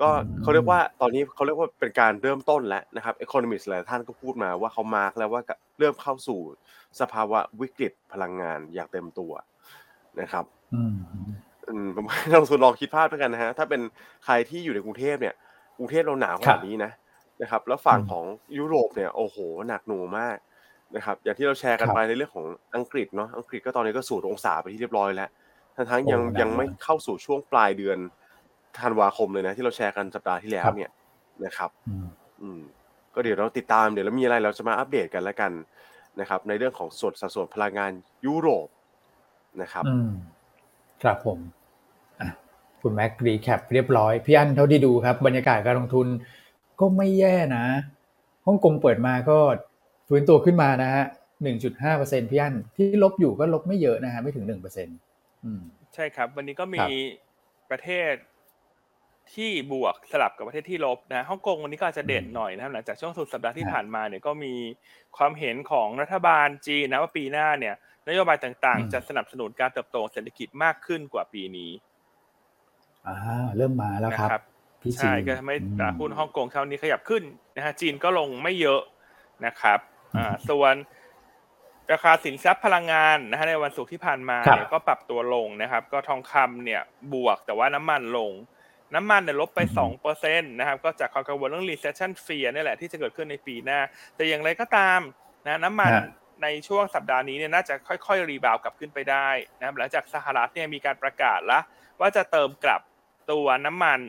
[0.00, 0.08] ก็
[0.42, 5.42] เขาเรียกว่าตอนนี้เขาเรียกว่าเป็นการเริ่มต้นแล้วนะครับเอคอนมิสหลายท่านก็พูดมาว่าเขามาร์กแล้วว่า
[5.78, 6.40] เริ่มเข้าสู่
[7.00, 9.32] สภาวะวิกฤตพลังงานอย่างเต็มตัว
[10.20, 10.44] นะครับ
[11.68, 13.80] อืมผมให้นักลงทุนลองคิดภาพด้วยกันนะฮะ ถ้าเป็น
[14.24, 15.34] ใครที่อยู่ในกรุงเทพเนี่ย
[15.78, 16.92] กรุงเทพเราหนาวขนาดนี้นะ
[17.42, 18.24] นะครับ แล้วฝั่งของ
[18.58, 19.36] ยุโรปเนี่ยโอ้โห
[19.68, 20.36] หนักหน่วงมาก
[20.96, 22.46] นะครับอย่างที่เราแชร์กันไปในเรื่องของ
[22.76, 25.30] อังกฤษเนาะอังกฤษก็ตอนนี้ก็สูดองศาไปที่เรียบร้อยแล้ว
[25.76, 27.98] ทั้งทั้งยังยังไม่เข้าสู่ช่วงปลายเดือน
[28.80, 30.90] ธันวาคมเลยนะ ที่เราแชร์กันสัปดาห์ที่แล้วเนี่ย
[31.44, 31.70] นะครับ
[32.42, 32.60] อืม
[33.14, 35.52] ก็เดี๋ยวเราติดตามเดี๋ยวเรามีอะไรเราจะมาอัปเดตกันแล้วกัน
[36.20, 37.90] นะครับ ในเรื่องของส่วนสัดส่วนพลังงาน
[38.26, 38.68] ยุโรป
[39.62, 39.84] นะครับ
[41.04, 41.38] ครับผม
[42.82, 46.06] คุณแม็ก recap เรียบร้อย พี่อันเท่าที่ดูครับ บรรยากาศการลงทุน
[46.80, 47.64] ก็ไม่แย่นะ
[48.46, 49.38] ฮ่องกงเปิดมาก็
[50.08, 51.04] ฟื้นตัวขึ้นมานะฮะ
[51.42, 54.96] หนึ่งจุดห้าเปอร์เซ็นพี่อันที่ลบอยู่ก็ลบไม่เยอะนะฮะไม่ถึงหนึ่งเปอร์เซ็นต์
[55.94, 56.80] ใช่ครับ วันนี้ก็มี
[57.70, 58.12] ประเทศ
[59.32, 64.54] ที่บวกสลับกับประเทศที่ลบนะฮ่องกงวันนี้ก็อาจจะเด่นหน่อยนะครับหลังจากช่วงสุดสัปดาห์ที่ผ่านมาเนี่ยก็มี
[65.16, 67.74] ความเห็นของรัฐบาลจีนนะว่าปีหน้าเนี่ย
[68.08, 71.70] นโยบายต่างๆ จะสนับสนุนการเติบโตเศรษฐกิจมากขึ้นกว่าปีนี้
[73.06, 73.16] อ่า
[73.56, 74.42] เริ่มมาแล้วครับ
[74.96, 77.22] ใช่ก็ทำให้ตลาดหุ้นฮ่องกงเช้านี้ขยับขึ้น
[77.56, 78.80] นะฮะจีนก็ลงไม่เยอะ
[79.46, 79.78] นะครับ
[80.16, 80.74] อ่าส่วน
[81.92, 86.82] ราคาสินทรัพย์พลังงานนะฮะในวันศุกร์ที่ผ่านมาเนี่ยก็ปรับตัวลงนะครับ ก็ทองคำเนี่ย
[87.14, 88.32] บวกแต่ว่าน้ำมันลง
[88.94, 93.80] น้ำมันเนี่ยลบไปสองเปอร์เซ็นต์นะครับก็จากความกังวลเรื่อง recession fear นี่แหละที่จะเกิดขึ้นในปีหน้า
[94.16, 95.00] แต่อย่างไรก็ตาม
[95.46, 95.92] นะน้ำมัน
[96.42, 99.28] ในช่วงสัปดาห์นี้เนี่ยน่าจะค่อยๆ rebound กลับขึ้นไปได้
[99.58, 101.62] นะครับหลังจากสหรัฐเนี่ยมีการประกาศแล้ว
[102.00, 102.80] ว่าจะเติมกลับ
[103.30, 104.00] ตัวน้ำมัน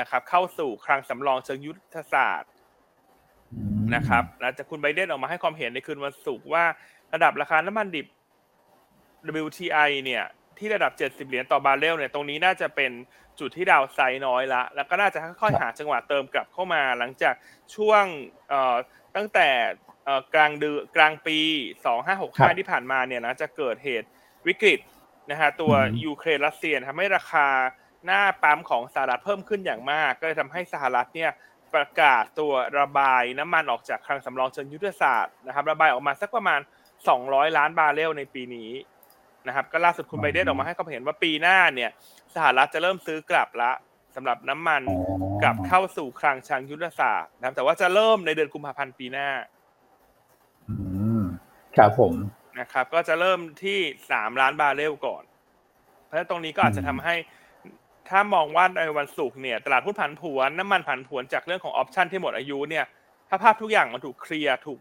[0.00, 2.50] นะครับเข้าสู่คลังสำรองเชิงยุทธศาสตร์
[3.94, 6.64] นะครับหลังจากคุณไบเดนออกมาให้ความเห็นในคืนวันศุกร์ว่า
[7.14, 8.06] ระดับราคาน้ำมันดิบ
[9.44, 10.24] WTI เนี่ย
[10.60, 12.92] ที่ระดับ 70 เหรียญต่อบาร์เรลเนี่ยตรงนี้น่าจะเป็น
[13.40, 17.34] จุดที่ downside น้อยละ แล้วก็น่าจะค่อยๆหาจังหวะเติมกลับเข้ามาหลังจาก
[17.74, 18.04] ช่วง
[19.16, 19.48] ตั้งแต่
[20.34, 21.38] กลางเดือนกลางปี
[21.98, 24.08] 2565 ที่ผ่านมาเนี่ยนะจะเกิดเหตุ
[24.46, 24.80] วิกฤต
[25.30, 25.72] นะฮะตัว
[26.04, 27.48] ยูเครนรัสเซียทำให้ราคา
[28.06, 31.30] หน้าปั๊มของสหรัฐเพิ่มขึ้นอย่างมาก ก็เลยทำให้สหรัฐเนี่ย
[31.74, 36.60] ประกาศตัวระบายน้ำมันออกจากคลังสำรองเชิงยุทธศาสตร์นะครับระบายออกมาสักประมาณ
[37.08, 38.70] 200 ล้านบาร์เรลในปีนี้
[39.48, 41.90] นะครับก็ล่าสุดคุณไบเดนออกมาให้ความเห็นว่าปีหน้าเนี่ย
[42.34, 43.72] สหรัฐจะเริ่มซื้อกลับละ
[44.16, 44.82] สำหรับน้ำมัน
[45.42, 49.28] กลับเข้าสู่คลังเชิงยุทธศาสตร์นะครับแต่ว่าจะเริ่มในเดือนกุมภาพันธ์ปีหน้า
[51.76, 52.14] ครับผม
[52.60, 53.78] นะครับ ก็จะเริ่มที่
[54.10, 55.22] สามล้านบาร์เรลก่อน
[56.04, 57.14] เพราะฉะนั้นตรงนี้ก็อาจจะทำให้
[58.08, 62.84] ถ้ามองว่าในวันศุกร์เนี่ย ตลาดหุ้นผันผวนน้ำมันผันผวนจากเรื่องของ option ที่หมดอายุเนี่ย
[63.28, 64.78] ถ้าภาพทุกอย่างมันถูกเคลียร์ถูก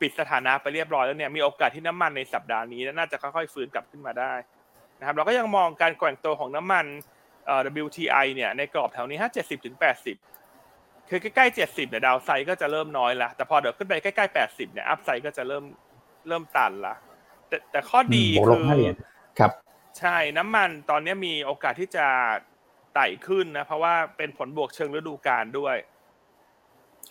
[0.00, 4.32] ปิดสถานะไปเรียบร้อยแล้วเนี่ยมีโอกาสที่น้ำมันในสัปดาห์นี้น่าจะค่อยๆฟื้นกลับขึ้นมาได้
[4.98, 6.86] นะครับเราก็ยังมองการแกว่งตัวของน้ำมัน
[7.46, 10.16] เอ่อ WTI เนี่ยในกรอบแถวนี้ห้าเจ็ดสิบถึงแปดสิบ
[11.08, 15.64] คือใกล้ๆเจ็ดสิบเนี่ยดาวไซด์ก็จะเริ่มน้อยละแต่พอเดี๋ยวขึ้นไปใกล้ๆแปดสิบเนี่ยอัพไซด์ก็จะเริ่ม
[16.28, 16.94] เริ่มตันละ
[17.48, 18.84] แต่แต่ข้อดีคือ
[19.38, 19.52] ครับ
[19.98, 22.06] ใช่น้ำมันตอนนี้มีโอกาสที่จะ
[22.94, 25.76] ไต่ขึ้นนะ เพราะว่าเป็นผลบวกเชิงฤดูกาลด้วย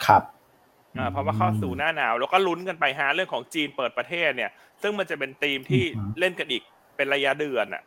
[0.06, 0.39] ครับอ่า
[1.12, 5.84] เพราะว่าเข้าสู่หน้าหนาว แล้วก็ลุ้นกันไปหาเรื่องของจีนเปิดประเทศเนี่ย ซึ่งมันจะเป็นธีมที่
[6.20, 6.64] เล่นกันอีก
[6.96, 7.84] เป็นระยะเดือนอะ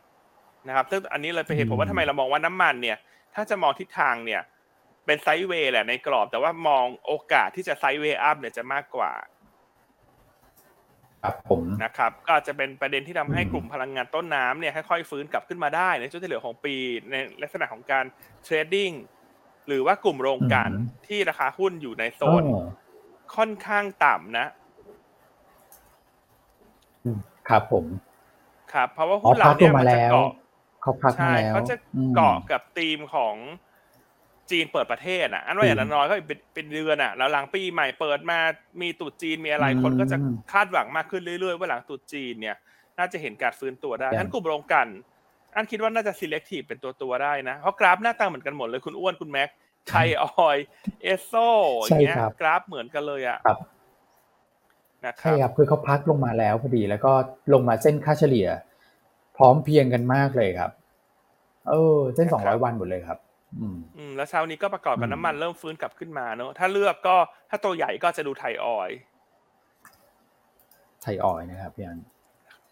[0.67, 2.97] นะครับซึ่งอันนี้เลยเป็นเหตุผลว่าทำไมเรามองว่าน้ำมันเนี่ย
[3.35, 4.41] ถ้าจะมองทิศทางเนี่ย
[5.05, 9.11] เป็น sideway แหละในกรอบ แต่ว่ามองโอกาสที่จะ sideway up เนี่ยจะมากกว่า
[11.23, 16.75] ครับผมนะครับ ก็อาจจะเป็นประเด็นที่ทำให้กลุ่มพลังงานต้นน้ำเนี่ยค่อยๆฟื้นกลับขึ้นมาได้ในช่วงที่เหลือของปี
[17.11, 18.05] ในลักษณะของการ
[18.43, 18.91] trading
[19.67, 20.71] หรือว่ากลุ่มโรงกลั่น
[21.07, 22.63] ที่ราคาหุ้นอยู่ในโซนอ๋อ
[23.35, 24.47] ค่อนข้างต่ำนะ
[27.49, 27.85] ครับผม
[28.73, 30.29] ครับ เพราะว่าอ๋อหุ้นเหล่าพักลเนี้งมามันจะแล้วเกาะ
[30.81, 33.35] เขาพักมาใช่แล้วเขาจะอืมเกาะกับธีมของ
[34.51, 38.39] จีนเปิดประเทศอะ อันว่าอย่างน้อยๆก็เป็นเป็นเดือนอะ แล้วหลังปีใหม่เปิดมา
[38.81, 40.17] มีตรุษจีนมีอะไรคนก็จะ
[40.51, 42.55] คาดหวังมากขึ้นเรื่อยๆ ว่าหลังตรุษจีนเนี่ย
[42.99, 44.87] น่าจะเห็นการฟื้นตัวได้งั้นกลุ่มโรงกลัน
[45.55, 49.49] อันคิดว่าน่าจะ selective เป็นตัวตัวๆได้นะ เพราะกราฟหน้าตาเหมือนกันหมดเลยคุณอ้วนคุณแม็ก
[49.89, 50.57] ไทยออย
[51.03, 51.33] เอสโซ
[51.85, 53.57] อย่างเงี้ยใช่ครับกราฟเหมือนกันเลยอะครับ
[55.05, 57.13] นะครัใช่บครับคือเขาพักลงมาแล้วพอดีแล้วก็
[57.53, 58.47] ลงมาเส้นค่าเฉลี่ย
[59.37, 60.71] พร้อมเพรียงกันมากเลยครับ
[61.69, 63.19] เออ เส้นสองร้อยวันหมดเลยครับ
[63.59, 67.17] อืมอืมแล้วเช้านี้ก็ประกอบกับอืมน้ำมันเริ่มฟื้นกลับขึ้นมาเนอะถ้าเลือกก็
[67.49, 68.91] ถ้าตัวใหญ่ก็จะดูไทยออย
[71.01, 71.99] ไทยออยล์นะครับพี่อัน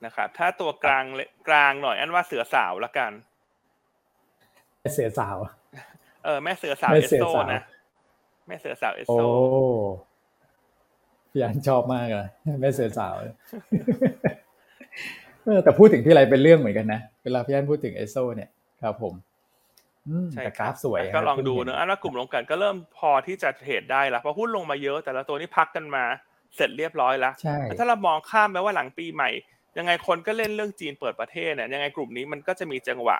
[0.05, 3.11] นะครับถ้าตัวกลางเลกลางหน่อยอันว่าเสือสาวละกัน
[4.93, 5.37] เสือสาว
[6.23, 7.61] เออแม่เสือสาวแม่เอสเสือโซสาวนะ
[8.47, 9.19] แม่เสือสาวเอสโอ้โซ
[11.31, 12.29] พี่อันชอบมากเลย
[12.61, 13.15] แม่เสือสาว
[15.45, 18.49] เออแต่พูดถึงที่ไรเป็นเรื่องเหมือนกันนะเวลาพี่อันพูดถึงเอสโซเนี่ย
[18.81, 19.13] ครับผม
[20.09, 26.03] อืมใช่แต่คกรัราบฟสวยก็ครับลองดูเนอะอันว่ากลุ่มลงกันก็เริ่มพอที่จะเทรดได้แล้วเพราะหุ้นลงมาเยอะแต่ละตัวนี้พักกันมา
[26.55, 29.29] เสร็จเรียบร้อยแล้วใช่แต่ถ้าเรามองข้ามไปว่าหลังปีใหม่
[29.77, 33.17] ยังไงคนก็เล่นเรื่องจีนเปิดประเทศเนี่ยยังไงกลุ่มนี้มันก็จะมีจังหวะ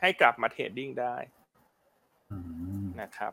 [0.00, 1.41] ให้กลับมาเทรดดิ้งได้อืม
[3.00, 3.32] นะครับ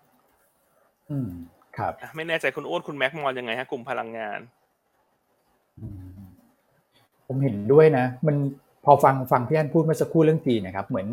[1.12, 1.30] อืม
[1.78, 4.40] ครับอะไม่แน่ใจคุณอ้วนคุณแม็กมองยังไงฮะกลุ่มพลังงาน
[5.80, 6.30] อืม
[7.28, 8.36] ผมเห็นด้วยนะ มัน
[8.86, 11.08] พอฟังฟังพี่อันพูดเมื่อสักครู่เรื่องจีนนะครับ เหมือน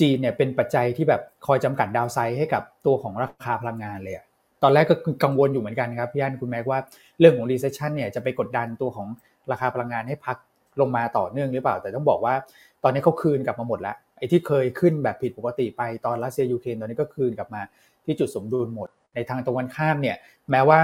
[0.00, 4.24] จีนเนี่ยเป็นปัจจัยที่แบบคอยจำกัดดาวไซด์ให้กับตัวของราคาพลังงานเลยอะ
[4.62, 6.78] ตอนแรกก็กังวลอยู่เหมือนกันครับพี่อันคุณแม็กว่า
[7.18, 9.08] เรื่องของ recession เนี่ยจะไปกดดันตัวของ
[9.50, 10.36] ราคาพลังงานให้พัก
[10.80, 12.34] ลงมาต่อเนื่องหรือเปล่า แต่ต้องบอกว่า
[12.82, 17.62] ตอนนี้เขาคืนกลับมาหมดแล้วไอ้ที่เคยขึ้นแบบผิดปกติไปตอนรัสเซียยูเครนตอนนี้ก็คืนกลับมา
[18.04, 20.16] ที่จุดสมดุลหมด ในทางตรงกันข้ามเนี่ย
[20.50, 20.80] แม้ว่า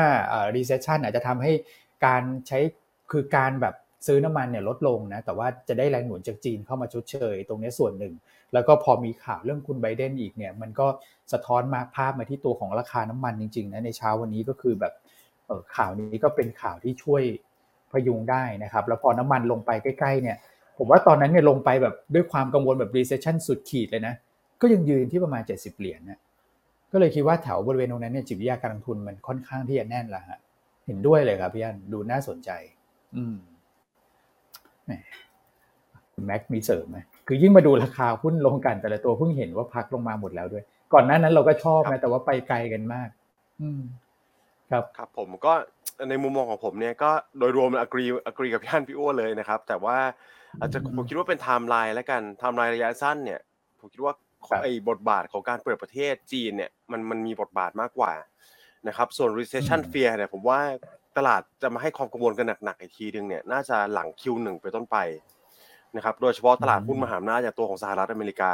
[0.56, 1.52] recession อาจจะทำให้
[2.06, 2.58] การใช้
[3.12, 3.74] คือการแบบ
[4.06, 8.14] ซื้อน้ำมันเนี่ยลดลงนะแต่ว่าจะได้แรงหนุนจากจีนเข้ามาชดเชย ตรงนี้ส่วนหนึ่ง
[8.52, 10.86] แล้วก็พอมีข่าวเรื่องคุณไบเดนอีกเนี่ยมันก็
[11.32, 14.92] สะท้อนมาภาพมาที่ตัวของราคาน้ำมันจริงๆนะในเช้าวันนี้ก็คือแบบ
[15.76, 17.22] ข่าวนี้ก็เป็นข่าวที่ช่วย
[17.92, 20.36] พยุงได้นะครับ แล้วพอน้ำมันลงไปใกล้ๆเนี่ย
[20.78, 24.14] ผมว่าตอนนั้นเนี่ยลงไปแบบด้วยความกังวลแบบ recession สุดขีดเลยนะ
[24.60, 26.18] ก็ยังยืนที่ประมาณ 70 เหรียญนะ
[26.96, 30.38] ก็เลยคิดว่าแถวบริเวณตรงนั้นเนี่ยจิตวิทยาการลงทุนมันค่อนข้างที่จะแน่นละฮะ
[30.86, 32.50] เห็นด้วยเลยครับพี่อันดูน่าสนใจ
[33.16, 33.36] อืม
[34.84, 34.92] แหม
[36.14, 43.08] คุณแม็กมีเสริมไหมคือยิ่งมาดูราคาหุ้นลงกันแต่ละตัวเพิ่งเห็นว่าพักลงมาหมดแล้วด้วย ก่อนหน้านั้นเราก็ชอบครับนะแต่ว่าไปไกลกันมาก
[43.62, 43.82] อืม
[44.70, 45.52] ครับครับผมก็
[46.08, 49.98] ในมุมมองของผมเนี่ยก็โดยรวม agree agree กับพี่อ้วนพี่อ้วนเลยนะครับ แต่ว่า
[50.60, 53.40] อาจจะอืมผมคิดว่าเป็นไทม์ไลน์แล้วกันไทม์ไลน์ระยะสั้นเนี่ย
[53.80, 54.25] ผมคิดว่าครับ
[54.62, 58.12] ไอ้บทบาทของการเปิดประเทศจีนเนี่ยมันมันมีบทบาทมากกว่า
[58.88, 60.60] นะครับส่วน recession อืม fear เนี่ยผมว่า
[61.16, 64.96] ตลาดจะมาให้ความกังวลกันหนักๆอีกทีนึงเนี่ยน่าจะหลัง Q1 ไปต้นไป
[65.96, 68.52] นะครับโดยเฉพาะตลาดหุ้นมหาอำนาจอย่างตัวของสหรัฐอเมริกา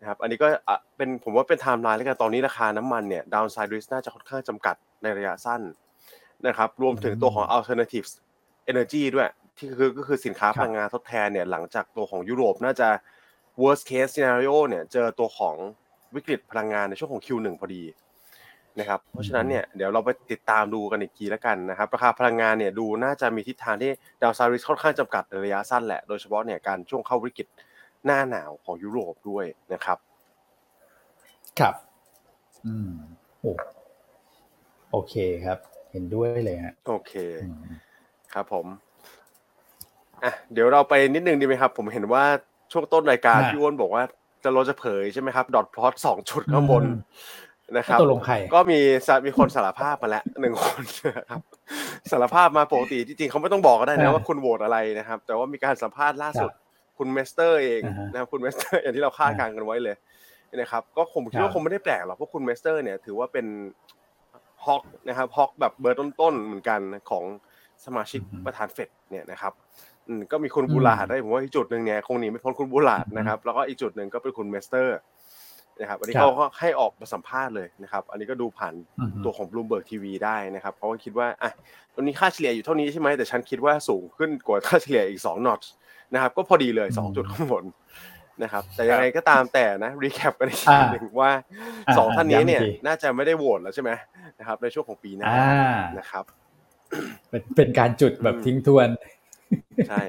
[0.00, 5.62] นะครับอันนี้ก็อะเป็นผมว่าเป็นไทม์ไลน์แล้วกันตอนนี้ราคาน้ำมันเนี่ย downside risk น่าจะค่อนข้างจำกัดในระยะสั้น
[6.46, 8.06] นะครับรวมถึงตัวของ alternative
[8.70, 12.88] energy ด้วยที่คือก็คือสินค้าครับพลังงานทดแทนเนี่ยหลังจากตัวของยุโรปน่าจะ
[13.60, 15.56] worst case scenario เนี่ยเจอตัวของ
[16.14, 17.82] วิกฤตพลังงานในช่วงของ Q1 พอดี
[18.78, 23.90] นะครับเพราะฉะนั้นเนี่ยเดี๋ยวเราไปติดตามดูกันอีกทีแล้วกันนะครับราคาพลังงานเนี่ยดูน่าจะมีทิศทางที่
[24.22, 27.46] ดาวไซริสค่อนข้างจำกัดในระยะสั้นแหละ โดยเฉพาะเนี่ยการช่วงเข้าวิกฤต
[28.04, 29.98] หน้าหนาวของยุโรปด้วยนะครับ
[31.58, 31.74] ครับ
[32.66, 32.90] อืม
[33.40, 33.52] โอ้
[34.92, 35.58] โอเคครับ
[35.90, 37.12] เห็นด้วยเลยฮะโอเค
[37.42, 37.60] อืม
[38.34, 38.66] ครับผม
[40.24, 42.24] อะเดี๋ยวเราไปนิดนึงดีไหมครับ ผมเห็นว่า
[42.72, 44.02] ช่วงต้นรายการฮะพี่อ้วนบอกว่า
[44.42, 46.96] จะเราจะเผยใช่ไหมครับ ดอทพลอตสองจุดข้างบนอืม
[47.76, 50.82] นะครับตกลงใครก็มีสามีคนสารภาพมาแล้วหนึ่งคน
[51.18, 51.40] นะครับ
[52.10, 56.50] สารภาพมาปกติจริงๆเขาไม่ต้องบอกก็ได้นะอ่าว่าคุณโหวตอะไรนะครับ แต่ว่ามีการสัมภาษณ์ล่าสุด
[56.98, 59.96] คุณเมสเตอร์เองอ่าฮะนะครับคุณเมสเตอร์อย่างที่เราคาดการณ์กันไว้เลย
[60.56, 63.46] นะครับก็ผมคิดครัว่าคงไม่ได้แปลกหรอกเพราะคุณเมสเตอร์เนี่ยถือว่าเป็น
[64.66, 66.80] hawk นะครับ hawk แบบเบอร์ต้นๆเหมือนกัน
[67.10, 67.24] ของ
[67.84, 69.52] สมาชิกอือฮึประธานเฟดเนี่ยนะครับ
[70.08, 74.98] อืมก็มีคุณอืมบูลาร์ดได้ผมว่าอีกจุดหนึ่งเนี่ยคงหนีไม่พ้นคุณบูลาร์ดอือฮึนะครับ แล้วก็อีกจุดหนึ่งก็เป็นคุณเมสเตอร์
[75.80, 81.50] นะครับอันนี้ครับเขาก็ให้ออกมาสัมภาษณ์เลยนะครับ อันนี้ก็ดูผ่านอือฮึตัวของ Bloomberg TV ได้นะครับเพราะว่าคิดว่าอะ
[81.94, 85.66] ตอนนี้ค่าเฉลี่ยอยู่เท่านี้ใช่ไหมแต่ฉันคิดว่าสูงขึ้นกว่าค่าเฉลี่ยอีก2 notch
[86.14, 87.64] นะครับ ก็พอดีเลยอืม2จุดข้างบน
[88.42, 91.30] นะครับ แต่ยังไงก็ตามแต่นะ recap กันอีกทีอ่าหนึ่งว่า
[91.88, 93.90] อ่าสองท่านนี้เนี่ยย้ำอีกทีน่าจะไม่ได้โหวตแล้วใช่ไหม
[94.38, 96.24] นะครับ ในช่วงของปีหน้าอ่านะครับ
[97.28, 98.88] เป็นเป็นการจุดแบบทิ้งทวน
[99.88, 100.02] ใช่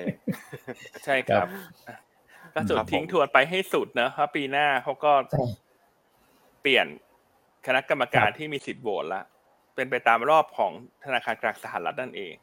[1.06, 1.48] ใช่ครับ
[2.54, 5.12] ก็จุดทิ้งทวนไปให้สุดนะเพราะปีหน้าเขาก็
[6.62, 6.88] เปลี่ยน
[7.68, 9.24] คณะกรรมการที่มีสิทธิ์โหวตละ
[9.76, 10.72] เป็นไปตามรอบของ
[11.04, 12.34] ธนาคารกลางสหรัฐนั่นเอง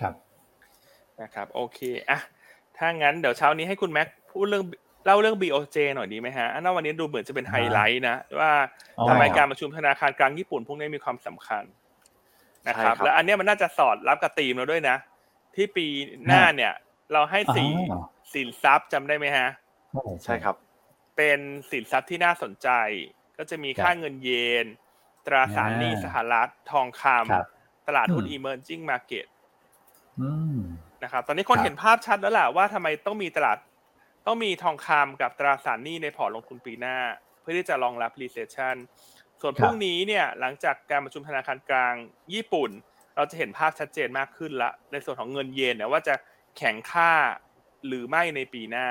[0.00, 0.14] ครับ
[1.22, 2.20] นะครับ โอเคอะ
[2.76, 4.64] ถ้างั้นเดี๋ยวเช้านี้ให้คุณแม็กพูดเรื่อง
[5.04, 8.52] เล่าเรื่อง BOJ หน่อยดีไหมฮะอันนั้นวันนี้ดูเหมือนจะเป็นไฮไลท์นะว่า
[9.08, 11.64] ทำไมการประชุมธนาคารกลางญี่ปุ่นพวกนี้มีความสำคัญ
[12.68, 14.96] นะครับ และอันนี้มันน่าจะสอดรับกับธีมเราด้วยนะ
[15.56, 15.86] ที่ปี
[16.26, 16.72] หน้าเนี่ย
[17.12, 17.70] เราให้สี่
[18.34, 19.48] สินทรัพย์จำได้ไหมฮะ
[20.24, 20.56] ใช่ครับ
[21.16, 21.38] เป็น
[21.70, 22.68] สินทรัพย์ที่น่าสนใจ
[23.38, 24.30] ก็จะมีค่าเงินเย
[24.64, 24.66] น
[25.26, 29.26] ตราสารหนี้สหรัฐทองคำตลาดหุ้น emerging market
[31.02, 33.58] นะครับตอนนี้คนเห็นภาพชัดแล้วแหละว่าทำไมต้องมีตลาด
[34.26, 36.98] ต้องมีทองคำกับตราสารหนี้ในพอร์ตลงทุนปีหน้า
[37.40, 38.76] เพื่อที่จะรองรับ recession
[39.40, 41.94] ส่วนพรุ่งนี้เนี่ยหลังจากการประชุมธนาคารกลาง
[42.34, 42.70] ญี่ปุ่น
[43.16, 46.14] เราจะเห็นภาพชัดเจนมากขึ้นละ ในส่วนของเงินเยนเนี่ยว่าจะ
[46.56, 47.12] แข็งค่า
[47.86, 48.88] หรือไม่ในปีหน้า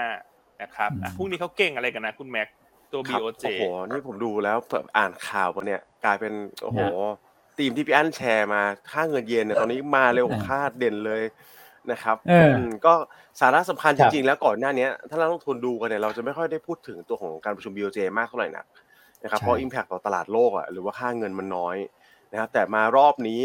[0.62, 2.48] นะครับพรุ่งนี้เขาเก่งอะไรกันนะคุณแม็ก
[2.92, 6.80] ตัว BOJ โอ้โห นี่ผมดูแล้วแบบอ่านข่าวมาเนี่ย กลายเป็นโอ้โห
[7.58, 11.22] ทีมที่พี่อั้นแชร์มาค่าเงินเยนเนี่ยตอนนี้มาเร็วคาดเด่นเลย
[11.92, 12.18] นะครับ
[12.86, 12.94] ก็
[13.40, 18.66] สาระสำคัญจริงๆ แล้วก่อนหน้านี้ถ้าเราลงทุนดูกันเนี่ยเราจะไม่ค่อยได้พูดถึงตัวของการประชุม BOJ มากเท่าไหร่นัก
[19.24, 21.78] นะครับเพราะ Impact ต่อตลาดโลกอะหรือว่าค่าเงินมันน้อย
[22.32, 23.42] นะครับแต่มารอบนี้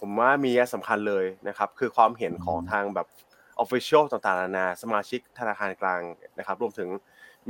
[0.00, 3.06] ผมว่ามีสำคัญเลยนะครับ คือความเห็นของทางแบบ
[3.62, 6.00] Official ต่างๆนานาสมาชิกธนาคารกลาง
[6.38, 6.88] นะครับ รวมถึง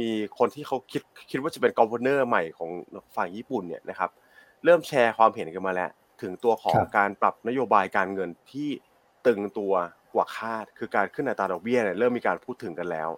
[0.01, 0.09] มี
[0.39, 2.71] คนที่เขาคิดคิดว่าจะเป็นกอ v เนอร์ใหม่ของ
[3.17, 4.11] ฝั่งญี่ปุ่นเนี่ยนะครับ
[4.65, 5.91] เริ่มแชร์ความเห็นกันมาแล้ว
[6.23, 8.69] ถึงตัวของการปรับนโยบายการเงินที่
[9.27, 9.73] ตึงตัว
[10.15, 13.11] กว่าคาด คือการขึ้นอัตราดอกเบี้ยเนี่ยเริ่มมีการพูดถึงกันแล้ว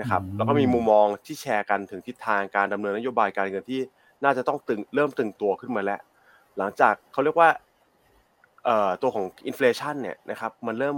[0.00, 3.80] นะครับ แล้วก็มีมุมมองที่แชร์กันถึงทิศทางการดำเนินนโยบายการเงินที่
[4.24, 6.00] น่าจะต้องตึงเริ่มตึงตัวขึ้นมาแล้ว
[6.58, 7.63] หลังจากเขาเรียกว่าเอ่อ
[9.02, 10.96] ตัวของ inflation เนี่ยนะครับมันเริ่ม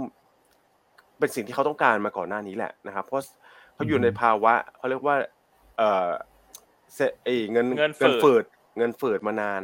[1.19, 3.25] เป็นสิ่งที่เขาต้องการมาก่อนหน้านี้แหละนะครับ เพราะ
[3.73, 5.15] เขาอยู่ในภาวะเขาเรียกว่า
[5.77, 6.09] เอ่อ
[7.25, 8.43] เอเงินเงินฝืด
[8.77, 9.61] เงินฝืดมานาน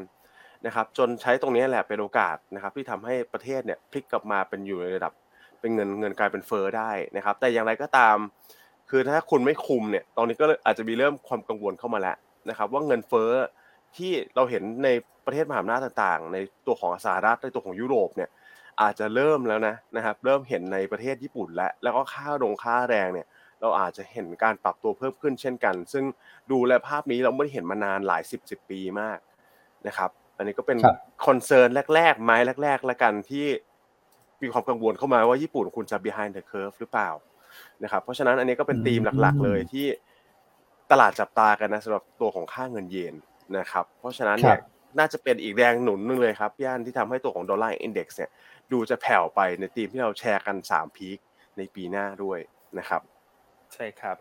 [0.66, 5.13] นะครับ จนใช้ตรงนี้แหละเป็นโอกาสนะครับ ที่ทำให้ประเทศเนี่ยพลิกกลับมาเป็นอยู่ในระดับ
[5.60, 8.18] เป็นเงินเงินกลายเป็นเฟ้อได้นะครับ แต่อย่างไรก็ตาม
[8.89, 12.18] คือถ้าคุณไม่คุมเนี่ย ตอนนี้ก็อาจจะมีเริ่มความกังวลเข้ามาแล้ว
[12.50, 13.32] นะครับ ว่าเงินเฟอ้อ
[13.98, 14.90] ที่เราเห็นใน
[15.26, 18.30] ประเทศมหาอำนาจต่างๆ ในตัวของสหรัฐในตัวของยุโรปเนี่ย
[18.82, 23.28] อาจจะเริ่มแล้วนะนะครับ เริ่มเห็นในประเทศญี่ปุ่นแล้วแล้วก็ค่าลงค่าแรงเนี่ย
[23.62, 26.06] เราอาจจะเห็นการปรับตัวเพิ่มขึ้นเช่นกัน ซึ่ง
[26.52, 29.18] ดูแลภาพนี้เราไม่ได้เห็นมานานหลายสิบสิบปีมาก
[29.88, 30.78] นะครับ อันนี้ก็เป็น
[31.26, 33.48] คอนเซิร์นแรกๆไม้แรกๆละกันที่
[34.42, 37.10] มีความกังวลเข้ามาว่าญี่ปุ่นคุณจะ behind the curve หรือเปล่า
[37.84, 39.86] นะครับ เพราะฉะนั้นอันนี้ก็เป็นธีมหลักๆเลยที่
[40.92, 43.16] ตลาดจับตากันนะสำหรับตัวของค่าเงินเยน
[43.58, 44.60] นะครับ เพราะฉะนั้นเนี่ย
[45.00, 48.32] น่าจะเป็นอีกแรงหนุนนึงเลยครับย่านที่ทำให้ตัวของดอลลาร์อินเด็กซ์เนี่ย
[48.72, 51.18] ดูจะแผ่วไปในธีมที่เราแชร์กันสามพีค
[51.58, 52.40] ในปีหน้าด้วย
[52.78, 53.02] นะครับ
[53.74, 54.16] ใช่ครับ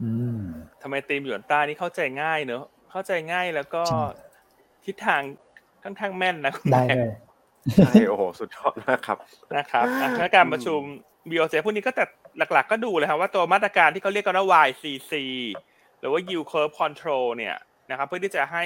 [0.82, 3.82] ทำไมธีมหยวนต้านี่เข้าใจง่ายเนอะเข้าใจง่ายแล้วก็
[4.84, 5.22] ทิศทาง
[5.84, 6.84] ค่อนข้างแม่นนะคุณแม่
[7.74, 9.18] ใช่โอ้โหสุดยอดมากครับ
[9.56, 9.86] นะครับ
[10.18, 10.80] และการประชุม
[11.30, 12.04] BOJ พวกนี้ก็แต่
[12.38, 15.12] หลักๆ ก็ดูเลยครับว่าตัวมาตรการที่เขาเรียกกันว่า YCC
[15.98, 17.56] หรือว่า yield curve control เนี่ย
[17.90, 18.64] นะครับเพื่อที่จะให้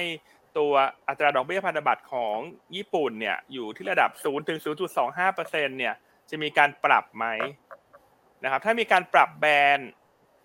[0.57, 0.73] ตัว
[1.07, 2.37] อัตราดอกเบี้ยพันธบัตรของ
[2.75, 4.59] ญี่ปุ่นเนี่ยอยู่ที่ระดับ 0 ถึง
[5.19, 5.93] 0.25%เนี่ย
[6.29, 7.25] จะมีการปรับไหม
[8.43, 9.45] นะครับถ้ามีการปรับแบ
[9.77, 9.79] น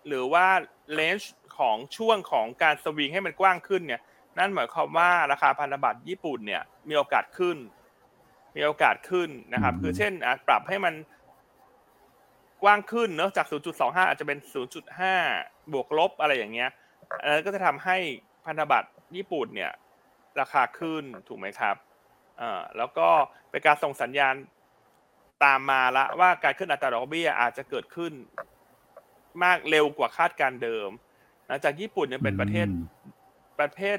[0.07, 0.47] หรือว่า
[0.93, 4.01] เลนจ์ของช่วงของการสวิงให้มันกว้างขึ้นเนี่ย
[4.37, 7.57] นั่นหมายความว่าราคาพันธบัตรญี่ปุ่นเนี่ยมีโอกาสขึ้น
[8.55, 10.11] มีโอกาสขึ้นนะครับ คือเช่น
[10.47, 10.93] ปรับให้มัน
[12.63, 14.39] กว้างขึ้นเนอะจาก 0.25 อาจจะเป็น
[15.05, 16.69] 0.5 บวกลบอะไรอย่างเงี้ย
[17.21, 17.97] อันนั้นก็จะทำให้
[18.45, 19.71] พันธบัตรญี่ปุ่นเนี่ย
[20.39, 21.75] ราคาขึ้นถูกไหมครับ
[22.41, 23.09] อ่าแล้วก็
[23.49, 24.35] เป็นการส่งสัญญาณ
[25.43, 28.13] ตามมาละว่าการขึ้นอัตราดอกเบี้ยอาจจะเกิดขึ้น
[29.43, 30.89] มากเร็วกว่าคาดการเดิม
[31.47, 32.67] หลังจากญี่ปุ่นยังเป็นประเทศ
[33.59, 33.97] ประเทศ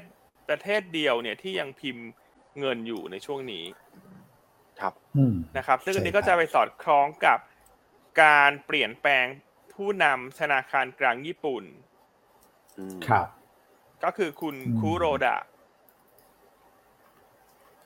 [0.49, 2.05] ประเทศเดียวเนี่ยที่ยังพิมพ์
[2.59, 3.65] เงินอยู่ในช่วงนี้
[4.79, 4.93] ครับ
[5.57, 7.39] นะครับ ซึ่งอันนี้ก็จะไปสอดคล้องกับ
[8.23, 9.25] การเปลี่ยนแปลง
[9.73, 11.63] ผู้นำธนาคารกลางญี่ปุ่น
[13.07, 13.27] ครับ
[14.03, 15.37] ก็คือคุณคูโรดะ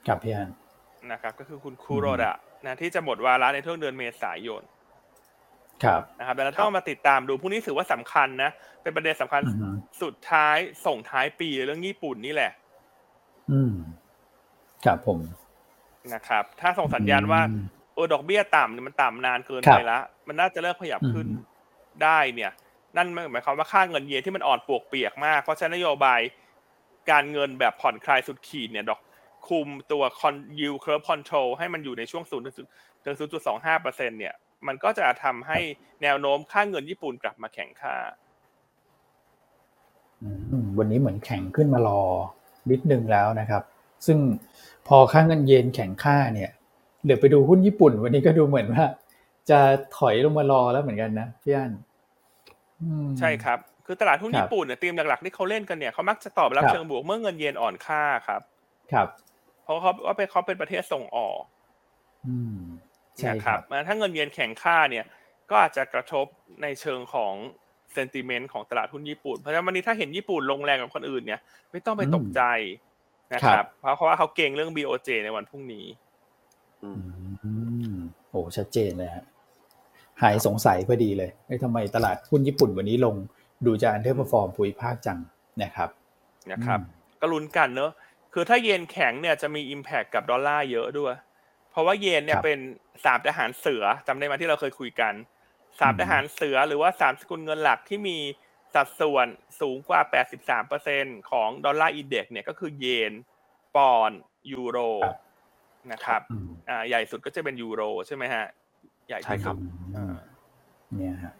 [0.08, 0.50] กับพี่อัน
[1.12, 2.32] นะครับ ก็คือคุณคูโรดะ
[2.66, 4.62] นะที่จะหมดวาระในช่วงเดือนเมษายน
[5.84, 8.50] ครับนะครับแล้วต้องมาติดตามดูพวกนี้ถือว่าสำคัญนะ
[8.82, 9.40] เป็นประเด็นสำคัญ
[10.02, 12.52] สุดท้ายส่งท้ายปีเรื่องญี่ปุ่นนี่แหละ
[13.52, 13.74] อืม
[14.84, 15.18] ครับผม
[16.14, 17.40] นะครับ ถ้าส่งสัญญาณว่า
[17.94, 21.26] โอ้ดอกเบี้ยต่ำเนี่ยมันต่ำนานเกินไปแล้วมันน่าจะเริ่มขยับขึ้น
[22.02, 22.52] ได้เนี่ย
[22.96, 26.20] นั่นหมายความว่าค่าเงินเยนที่มันอ่อนปวกเปียกมาก เพราะฉะนั้นนโยบาย
[27.10, 29.00] การเงินแบบผ่อนคลายสุดขีดเนี่ย ดอก
[29.48, 30.02] คุมตัว
[30.58, 32.68] yield curve control ให้มันอยู่ในช่วง0ถึง
[33.04, 33.16] ถึง
[33.48, 34.34] 0.25เปอร์เซ็นเนี่ย
[34.66, 35.58] มันก็จะทำให้
[36.02, 37.96] แนวโน้มค่าเงินญี่ปุ่นกลับมาแข็งค่า
[40.78, 42.02] วันนี้เหมือนแข็งขึ้นมารอ
[42.70, 43.62] นิดนึงแล้วนะครับ
[44.06, 44.18] ซึ่ง
[44.88, 46.50] พอค่าเงินเยนแข็งค่าเนี่ย
[47.04, 48.84] เดี๋ยวไปดูหุ้นญี่ปุ่น วันนี้ก็ดูเหมือนว่า
[49.50, 49.60] จะ
[49.96, 51.72] ถอยลงมารอแล้วเหมือนกันนะพี่อัน
[53.18, 58.40] ใช่ครับ คือตลาดหุ้นญี่ปุ่นเนี่ยธีมหลักๆที่เขาเล่นกันเนี่ยเขามักจะตอบรับเชิงบวกเมื่อเงินเยนอ่อนค่าครับ
[58.92, 59.29] ครับเพ
[59.70, 61.40] ราะเขาว่าเป็นเขาเป็นประเทศส่งออก
[62.28, 62.60] อืม
[63.16, 65.04] ใช่นะครับถ้าเงินเยนแข็งค่าเนี่ย
[65.50, 66.26] ก็อาจจะกระทบ
[66.62, 67.34] ในเชิงของ
[67.94, 71.40] เซนติเมนต์ของตลาดหุ้นญี่ปุ่น เพราะฉะนั้นวันนี้ถ้าเห็นญี่ปุ่นลงแรงกับคนอื่นเนี่ย
[71.72, 72.42] ไม่ต้องไปตกใจ
[73.34, 73.66] นะครับ
[73.96, 75.86] เพราะว่าเขาเก่งเรื่อง BOJ ในวันพรุ่งนี้
[76.84, 76.90] อื
[77.92, 77.94] ม
[78.30, 79.24] โอ้ชัดเจนเลยฮะ
[80.22, 83.14] หายสงสัยพอดีเลยไอ้ทำไมตลาดหุ้นญี่ปุ่นวันนี้ลง
[83.66, 85.18] ดูจะ underperform ภูมิภาคจัง
[85.62, 85.88] นะครับ
[86.52, 86.80] นะครับ
[87.20, 87.90] ก็ลุ้นกันเนอะ
[88.32, 91.14] คือถ้าเยนแข็งเนี่ยจะมี impact กับดอลลาร์เยอะด้วย
[91.70, 92.58] เพราะว่าเยนเนี่ยเป็น
[93.04, 95.14] สามทหารเสือจำได้ไหมที่เราเคยคุยกัน
[95.80, 98.18] สามทหารเสือหรือว่าสามสกุลเงินหลักที่มี
[98.74, 99.26] สัดส่วน
[99.60, 100.00] สูงกว่า
[100.66, 103.12] 83%ของ dollar index เนี่ยก็คือเยน
[103.76, 104.10] ปอนด์
[104.52, 104.78] ยูโร
[105.92, 106.22] นะครับ
[106.68, 108.44] อ่าใหญ่สุดก็จะเป็นยูโรใช่ไหมฮะ
[109.08, 109.56] ใหญ่ที่สุด
[110.96, 111.34] เนี่ยฮะ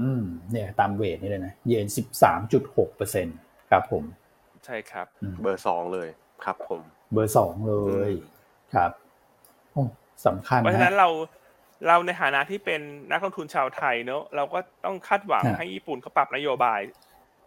[0.00, 3.26] อืม เนี่ย ตามเวทนี่เลยนะ เยนสิบสามจุดหกเปอร์เซ็น
[3.70, 4.04] ครับผม
[4.64, 5.06] ใช่ครับ
[5.42, 6.08] เบอร์สองเลย
[6.44, 6.80] ครับ ผม
[7.12, 7.74] เบอร์สองเล
[8.08, 8.10] ย
[8.74, 8.90] ครับ
[9.72, 9.82] โอ้
[10.26, 11.08] สำคัญเพราะฉะนั้นเรา
[11.88, 16.80] เราในฐานะที่เป็นนักลงทุนชาวไทยเนอะเราก็ต้องคาดหวังให้ญี่ปุ่นเขาปรับนโยบาย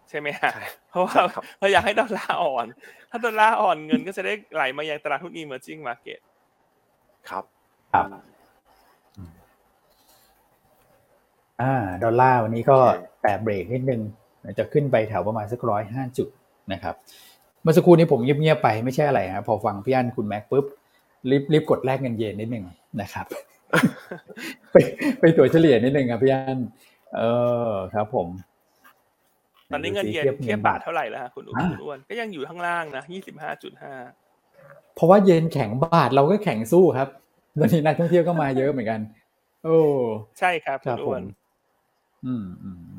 [0.10, 0.52] ใช่ไหมฮะ
[0.90, 1.16] เพราะว่า
[1.60, 2.68] เราอยากให้ดอลลาร์อ่อน
[3.10, 6.20] ถ้าดอลลาร์อ่อนเงินก็จะได้ไหลมายังตลาดหุ้น emerging market
[7.30, 7.44] ครับ
[7.94, 8.06] ครับ
[11.62, 12.78] อ่า ดอลลาร์วันนี้ก็
[13.22, 14.02] แตะเบรกนิดนึง
[14.60, 16.28] จะขึ้นไปแถวประมาณสักร้อยห้าจุด
[16.74, 16.96] นะครับ
[17.62, 20.66] เมื่อสักครู่นี้ผมเงียบๆไปไม่ใช่อะไรครับพอฟังพี่อันคุณแม็กปุ๊บ
[21.30, 22.66] รีบรีบกดแลกเงินเยนนิดนึง
[23.02, 23.26] นะครับ
[24.72, 24.76] ไป
[25.20, 26.60] ไปตัวเฉลี่ยนิดนึงครับพี่อัน
[27.16, 27.22] เอ
[27.70, 28.28] อครับ ผม
[29.72, 33.94] ตอนนี้เงินเยนเทียบบาทเท่าไหร่แล้วฮะคุณอ้วนก็ยังอยู่ข้างล่างนะยี่สิบห้าจุดห้า
[34.96, 37.08] เพราะว่าเยนแข็งบาทเราก็แข็งสู้ครับ
[37.60, 39.00] ตอนนี้นักท่องเที่ยวก็มาเยอะเหมือนกัน
[39.64, 39.78] โอ้
[40.40, 41.24] ใช่ครับคุณอ้วน
[42.26, 42.93] อืมอืม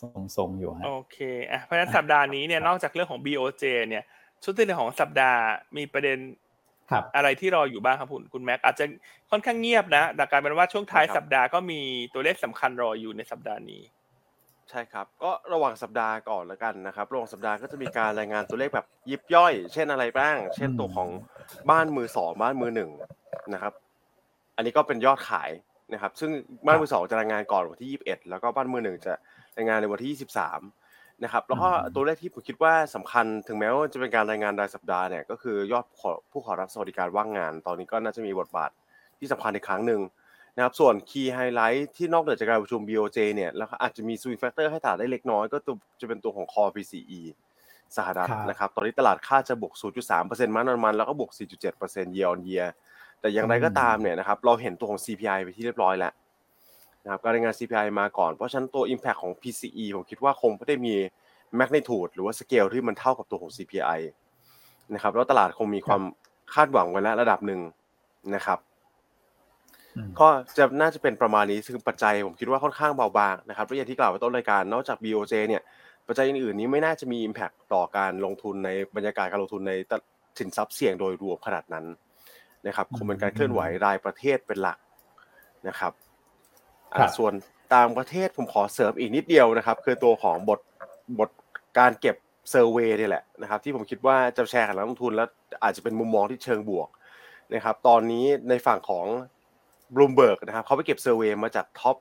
[0.00, 1.18] ทรงทรงอยู่ฮะโอเค
[1.50, 4.04] อะเพราะฉะนั้นสัปดาห์นี้เนี่ยนอกจากเรื่องของ BOJ เนี่ย
[4.44, 5.42] ชุดที่เหลือของสัปดาห์
[5.76, 6.18] มีประเด็น
[7.16, 8.84] อะไรที่รออยู่บ้างครับคุณคุณแม็กอาจจะ
[9.30, 11.80] ค่อนข้างเงียบนะแต่กลายเป็นว่าช่วงท้ายสัปดาห์ก็มี
[12.14, 13.82] ตัวเลขสำคัญรออยู่ในสัปดาห์นี้
[14.70, 21.08] ใช่ครับ ก็ระหว่างสัปดาห์ก่อนแล้วกันนะครับระหว่างสัปดาห์ก็จะมีการรายงานตัวเลขแบบยิบย่อย เช่นอะไรบ้าง เช่นตัวของ
[21.70, 22.90] บ้านมือสองบ้านมือหนึ่ง
[23.52, 23.72] นะครับ
[24.56, 25.50] อันนี้ก็เป็นยอดขาย
[25.92, 26.30] นะครับซึ่ง
[26.66, 29.14] บ้านมือสองจะรายงานก่อนวันที่ยี่สิบเอ็ดแล้วก็บ้านมือหนึ่งจะ
[29.56, 30.60] รายงานในวันที่ยี่สิบสาม
[31.24, 35.84] นะครับแล้วก็ตัวเลขที่ผมคิดว่าสำคัญถึงแม้ว่าจะเป็นการรายงานรายสัปดาห์เนี่ยก็คือยอด
[36.30, 38.70] ผู้ขอรับสวัสดิการว่างงาน ตอนนี้ก็น่าจะมีบทบาท
[39.18, 40.00] ที่สำคัญอีกครั้งหนึ่ง
[40.56, 45.58] นะครับส่วน key highlight ที่นอกเหนือจากการประชุม BOJ เนี่ยแล้วอาจจะมี swing factor ให้ตลาดได้เล็กน้อย ก็
[46.00, 47.20] จะเป็นตัวของ Core PCE
[47.96, 49.72] สหรัฐนะครับตอนนี้ตลาดคาดจะบวก
[50.10, 51.30] 0.3%มันมันแล้วก็บวก
[51.78, 52.68] 4.7% year on year
[53.20, 56.12] แต่อย่างไรก็ตามเนี่ยนะครับเราเห็นตัวของ CPI ไปที่เรียบร้อยแล้ว
[57.04, 60.94] นะครับการรายงาน CPI มาก่อนเพราะฉะนั้นตัว Impact ของ PCE ผมคิดว่าคงไม่ได้มี
[61.58, 64.00] magnitude หรือว่าสเกลที่มันเท่ากับตัวของ CPI
[64.94, 66.02] นะครับแล้วตลาดคงมีความ
[66.54, 67.60] คาดหวังไว้แล้วระดับหนึ่ง
[68.34, 68.58] นะครับ
[70.20, 75.62] ก็จะน่าจะเป็นประมาณนี้ซึ่งปัจจัยผมคิดว่าค่อนข้างเบาบางนะครับและอย่างที่กล่าวไว้ต้นรายการนอกจาก BOJ เนี่ย
[76.06, 79.72] ปัจจัยอื่นๆนี้ไม่น่าจะมี Impact ต่อการลงทุนในบรรยากาศการลงทุนใน
[80.38, 81.84] สินทรัพย์เสี่ยงโดยรวมขนาดนั้น
[82.66, 84.78] นะครับคงเป็นการเคลื่อนไหวรายประเทศเป็นหลัก
[85.68, 85.92] นะครับ
[87.18, 87.32] ส่วน
[87.74, 90.60] ต่างประเทศผมขอเสริมอีกนิดเดียวนะครับ คือตัวของบท
[91.18, 91.30] บท
[91.78, 92.16] การเก็บ
[92.50, 95.28] survey นี่แหละนะครับที่ผมคิดว่าจะแชร์กับนักลงทุนแล้ว
[95.62, 96.88] อาจจะเป็นมุมมองที่เชิงบวก
[97.54, 99.06] นะครับตอนนี้ในฝั่งของ
[99.94, 101.96] บลูมเบิร์กนะครับเขาไปเก็บ survey มาจาก top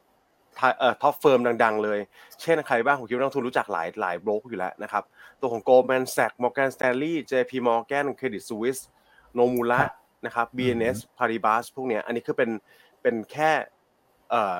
[0.80, 1.99] เอ่อ top firm ดัง ๆ เลย
[2.41, 5.03] เช่นใครบ้างผมคิดว่านักลงทุนรู้จักหลายหลายโบรกอยู่แล้วนะครับ
[5.39, 8.82] ตัวของ Goldman Sachs Morgan Stanley JP Morgan Credit Suisse
[9.38, 9.82] Nomura
[10.26, 12.49] นะครับ BNP Paribas พวกเนี้ยอันนี้คือเป็น
[13.01, 13.51] เป็นแค่
[14.30, 14.57] เอ่อ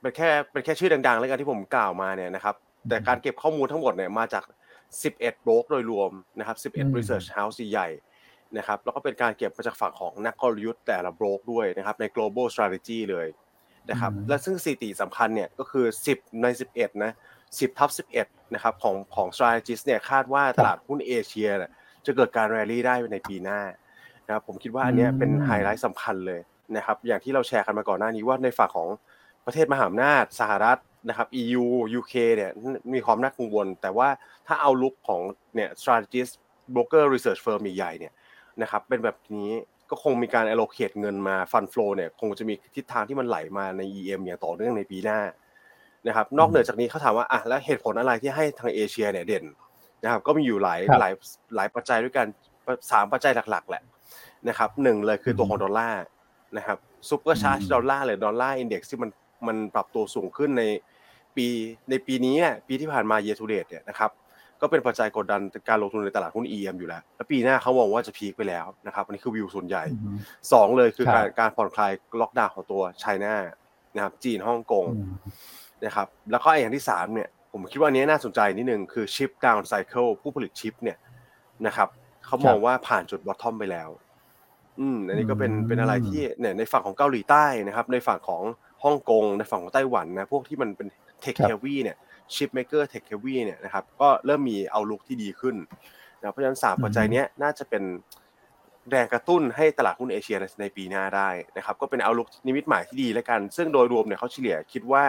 [0.00, 2.54] เป็นแค่เป็นแค่ชื่อดังๆแล้วกันที่ผมกล่าวมาเนี่ยนะครับ
[2.88, 4.44] แต่การเก็บข้อมูลทั้งหมดเนี่ยมาจาก
[4.92, 7.88] 11โบรกโดยรวมนะครับ11 research house ใหญ่
[8.58, 13.26] นะครับแล้วก็เป็นการเก็บมาจากฝั่งของนักกลยุทธ์แต่ละโบรกด้วยนะครับใน global strategy เลย
[13.90, 17.12] นะครับและซึ่งสถิติสำคัญเนี่ยก็คือ 10 ใน 11 นะ
[17.44, 17.90] 10 ทับ
[18.22, 21.48] 11 นะครับของของ strategist เนี่ยคาดว่าตลาดหุ้นเอเชีย
[22.06, 23.60] จะเกิดการแรลลี่ได้ในปีหน้า
[24.26, 26.40] นะครับผมคิดว่าอันนี้เป็นไฮไลท์สำคัญเลย
[26.76, 28.88] นะครับอย่างที่เราแชร์กันมาก่อนหน้านี้ว่าในฝั่งของ
[29.46, 31.64] ประเทศมหาอำนาจสหรัฐนะครับ EU
[31.98, 32.50] UK เนี่ย
[32.94, 34.08] มีความน่ากังวล แต่ว่า
[34.46, 35.20] ถ้าเอาลุกของ
[35.54, 36.32] เนี่ย strategist
[36.74, 38.12] broker research firm ใหญ่ๆเนี่ย
[38.62, 39.50] นะครับเป็นแบบนี้
[39.90, 45.20] ก็คงมีการ allocate เงินมา fund flow เนี่ยคงจะมีทิศทางที่มันไหลมาใน EM อย่างต่อเนื่องในปีหน้า
[46.06, 49.44] นะครับนอกเหนือจากนี้เขาถามว่าอะแล้วเหตุผลอะไรที่ให้ทางเอเชียเนี่ยเด่น
[50.02, 51.12] นะครับก็มีอยู่หลายหลาย
[51.56, 52.26] หลายปัจจัยด้วยกัน
[52.90, 53.82] สามปัจจัยหลักๆแหละ
[54.48, 56.04] นะครับหนึ่งเลยคือตัวของดอลลาร์
[56.56, 56.78] นะครับ
[57.08, 59.10] supercharge dollar หรือ dollar index ที่มัน
[59.46, 60.64] มันปรับตัวสูงขึ้นใน
[61.36, 61.46] ปี
[61.90, 62.36] ในปีนี้
[62.68, 64.10] ปีที่ผ่านมา year to date เนี่ยนะครับ
[64.60, 69.84] ก็เป็นปัจจัยกดดันการลงทุนในตลาดหุ้น EM อยู่แล้ว แล้วปีหน้าเขามองว่าจะ peak ไปแล้วนะครับอันนี้คือวิวส่วนใหญ่
[70.52, 73.34] สองเลยคือการการผ่อนคลายล็อกดาวน์ของตัว China
[73.94, 74.86] นะครับจีนฮ่องกง
[75.84, 80.98] นะครับแล้วก็อย่างที่สามเนี่ย ผมคิดว่านี้น่าสนใจนิดนึงคือ chip down cycle ผู้ผลิตชิปเนี่ย
[81.66, 81.88] นะครับ
[82.26, 83.88] เขามองว่าผ่านจุด bottom ไปแล้ว
[84.80, 88.42] อืม อันนี้ก็เป็นเป็นอะไรที่เนี่ยในฝั่งของเกาหลีใต้นะครับ ในฝั่งของ
[88.84, 90.88] ฮ่องกง ในฝั่งของไต้หวันนะ พวกที่มันเป็น
[91.20, 91.96] tech heavy เนี่ย
[92.34, 95.56] chip maker tech heavy เนี่ยนะครับ ก็เริ่มมี outlook ที่ดีขึ้น
[96.20, 97.82] นะเพราะฉะนั้นสามปัจจัยนี้น่าจะเป็น
[98.90, 105.04] แรงกระตุ้นให้ตลาดหุ้นเอเชียในปีหน้าได้นะครับ ก็เป็น outlook นิมิตหมายที่ดีแล้วกัน ซึ่งโดยรวมเนี่ยเขาเฉลี่ยคิดว่า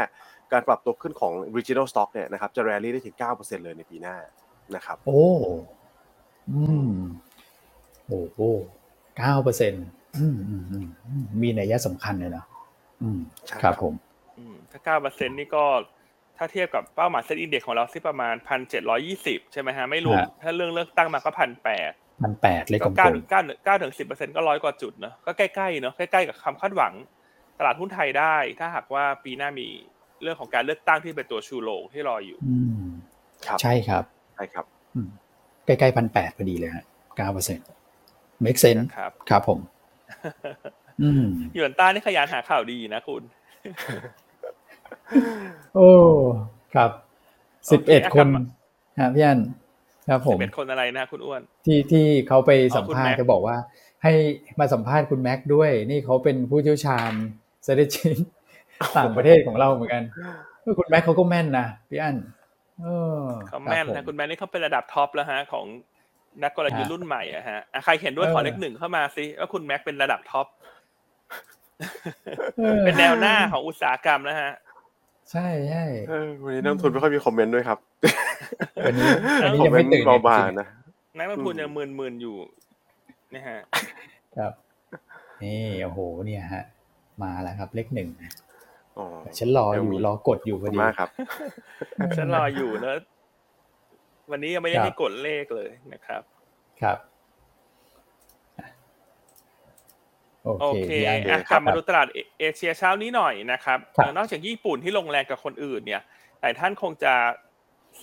[0.52, 4.16] การปรับตัวขึ้นของ regional stock เนี่ยนะครับ จะแรลลี่ได้ถึง 9%เลยในปีหน้า
[4.76, 5.24] นะครับ โอ้
[6.50, 6.90] อืม
[8.08, 8.40] โอ้โห
[9.18, 9.86] เก้าเปอร์เซ็นต์
[11.42, 12.46] มีนัยสำคัญเลยนะ
[13.02, 13.20] อืม
[13.64, 13.94] ครับผม
[14.72, 15.66] ถ้าเก้าเปอร์เซ็นต์นี่ก็
[16.38, 21.92] ถ้าเทียบกับเป้าหมาย SET Index ของเราที่ประมาณพันเจ็ดร้อยยี่สิบใช่ไหมฮะ ไม่รวมถ้าเรื่องเลือกตั้งมาก็พันแปด
[22.24, 26.94] พันแปดเลยกลมเก้าเก้าเก้าถึงสิบเปอร์เซ็นก็ร้อยกว่าจุดเนอะก็ใกล้ๆเนอะใกล้ๆกับคำคาดหวัง
[27.60, 29.68] ตลาดหุ้นไทยได้ ถ้าหากว่าปีหน้ามี
[30.22, 32.88] เรื่องของการเลือกตั้งที่เป็นตัวชูโรงที่รออยู่อืม
[33.46, 34.04] ครับใช่ครับ
[34.36, 34.66] ใช่ครับ
[35.66, 36.86] ใกล้ๆพันแปดพอดีเลยฮะ
[37.18, 37.66] เก้าเปอร์เซ็นต์
[38.44, 39.60] make sense ครับครับผม
[41.02, 41.24] อืม
[41.54, 43.22] หยวนต้านี่ขยันหาข่าวดีนะคุณ
[45.76, 45.90] โอ้
[46.74, 46.92] ครับ
[47.72, 48.44] สิบเอ็ดโอเคคนครับ
[49.00, 49.40] ฮะพี่อัน
[50.10, 53.58] ครับผสิมบเอ็ดคนอะไรนะคุณอ้วน ที่ที่เขาไปสัมอ๋อคุณภาษแม็ณ์กจะบอกว่า
[54.04, 54.14] ให้
[54.60, 57.12] มาสัมภาษณ์คุณแม็กซ์ด้วย นี่เขาเป็นผู้เชี่ยวชาญ
[57.66, 58.10] strategy
[58.98, 60.04] ต่างประเทศของเราเหมือนกัน
[60.62, 62.18] เออคุณแม็กซ์เขาก็แม่นนะพี่อัน
[62.82, 62.88] เอ
[63.20, 65.66] อเขาแม่นรับผนะคุณแม่นี่เขาเป็นระดับท็อปแล้วฮะของ
[66.44, 70.48] นักกลยุทธ์ฮะรุ่นใหม่อะฮะอะใครเห็นด้วยเออขอเลขหนึ่งเข้ามาสิว่าคุณแม็กเป็นระดับท็อป
[72.62, 74.52] ออเป็นแนวหน้าของอุตสาหกรรมนะฮะ
[75.32, 77.80] ใช่ใช่เออวันนี้นักลงทุนไม่ค่อยมีคอมเมนต์ด้วยครับ
[78.86, 79.10] วันนี้
[79.42, 80.68] วันนี้คอมยังเมไม่นต์ตื่นเบาจริงๆนะ
[81.18, 82.38] นักลงทุนอืมยังมึนๆอยู่
[83.36, 84.54] นะฮะๆครับ
[85.44, 86.64] นี่โอ้โหเนี่ยฮะ
[87.24, 88.32] มาแล้วครับเลขหนึ่งนะ
[88.98, 89.08] อ๋อ
[89.40, 91.10] ฉันรออยู่เดี๋ยวมีรอกดอยู่ขพอบอคุณดีมากครับ
[92.18, 92.98] ฉันรออยู่แล้ว
[94.32, 96.22] วันนี้ยังไม่ได้ครับให้กดเลขเลยนะครับ
[96.82, 96.98] ครับ
[100.44, 106.02] โอเคโอเคพี่อันอะครับกลัรับบมาดูตลาดเอเอเชียเช้านี้หน่อยนะครับครับเอ่อนอกจากญี่ปุ่นที่ลงแรงกับคนอื่นเนี่ย
[106.42, 107.14] หลายท่านคงจะ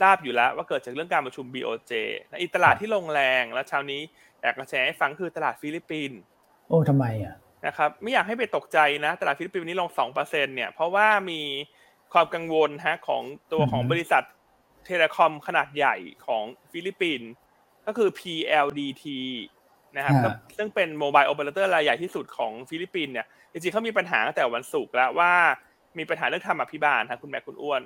[0.01, 1.93] ทราบอยู่แล้วว่าเกิดจากเรื่องการประชุม BOJ
[2.31, 4.01] นะอีกตลาดที่ลงแรงแล้วเช้านี้
[4.43, 6.19] อยากจะแชร์ให้ฟังคือตลาดฟิลิปปินส์
[6.69, 7.35] โอ้ทำไมอะ
[7.67, 11.41] นะครับ ไม่อยากให้ไปตกใจนะ ตลาดฟิลิปปินส์วันนี้ลง2%เนี่ย เพราะว่ามี
[12.13, 14.23] ความกังวลฮะของตัวของอือฮึบริษัท
[14.87, 17.29] telecom ขนาดใหญ่ของฟิลิปปินส์
[17.87, 19.05] ก็คือ PLDT
[19.97, 20.29] นะครับก็
[20.59, 25.33] ซึ่งเป็น mobile operator รายใหญ่ที่สุดของฟิลิปปินส์เนี่ยจริงๆเขามีปัญหาตั้งแต่วันศุกร์แล้วว่า
[25.99, 27.83] มีปัญหาเรื่องธรรมาภิบาลทางคุณแม็กซ์คุณอ้วน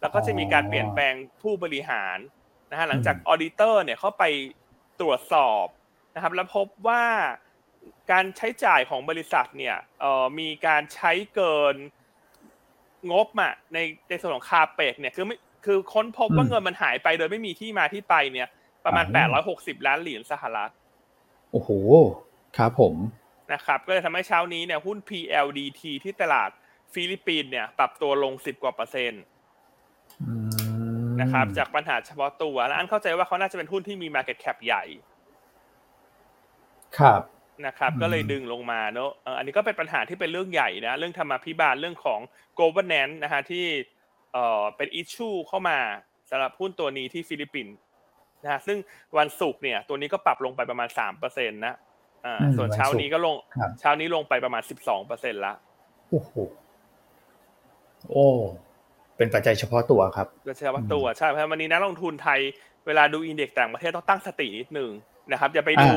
[0.00, 2.18] แล้วก็จะมีการเปลี่ยนแปลงผู้บริหาร
[2.70, 4.24] นะฮะหลังจาก auditor เนี่ยเข้าไป
[5.00, 5.66] ตรวจสอบ
[6.14, 7.04] นะครับแล้วพบว่า
[8.12, 11.76] การใช้จ่ายของบริษัทเนี่ยเอ่อมีการใช้เกิน
[13.12, 13.78] งบอะใน
[14.08, 18.48] ในส่วนของ CAPEX เนี่ยคือไม่ คือค้นพบว่าอืมเงินมันหายไปโดยไม่มีที่มาที่ไปเนี่ย
[18.84, 20.72] ประมาณอ่า860 ล้านเหรียญสหรัฐ
[21.52, 21.70] โอ้โห
[22.56, 22.94] ครับผม
[23.52, 26.50] นะครับ ก็เลยทำให้เช้านี้เนี่ยหุ้น PLDT ที่ตลาด
[26.92, 29.22] ฟิลิปปินส์เนี่ย ปรับตัวลง 10 กว่าเปอร์เซ็นต์
[30.22, 30.34] อื
[31.06, 34.84] มนะครับ จากปัญหาเฉพาะตัว และอันเข้าใจว่าเขาน่าจะเป็นหุ้นที่มี Market Cap ใหญ่
[36.98, 37.22] ครับ
[37.66, 42.20] นะครับอืมก็เลยดึงลงมาเนอะเอ่ออันนี้ก็เป็นปัญหาที่เป็นเรื่องใหญ่นะ เรื่องธรรมาภิบาลเรื่องของ
[42.60, 43.66] governance นะฮะที่
[44.34, 45.78] เอ่อเป็น issue เข้ามา
[46.30, 47.74] สำหรับหุ้นตัวนี้ที่ฟิลิปปินส์
[48.44, 48.78] นะฮะซึ่ง
[49.18, 50.88] วันศุกร์เนี่ยตัวนี้ก็ปรับลงไปประมาณ
[51.20, 51.74] 3%นะ
[52.24, 54.62] อ่าอืมส่วนเช้าวันศุกร์นี้ก็ลงครับเช้านี้ลงไปประมาณ
[55.04, 55.52] 12%ละ
[56.10, 56.32] โอ้โห
[58.10, 58.26] โอ้
[59.16, 62.40] เป็นปัจจัยเฉพาะตัวครับโดยเฉพาะตัวใช่เพราะวันนี้นักลงทุนไทย
[62.86, 64.90] เวลาดู index ต่างประเทศต้องตั้งสตินิดนึง
[65.32, 65.92] นะครับอย่าไปดู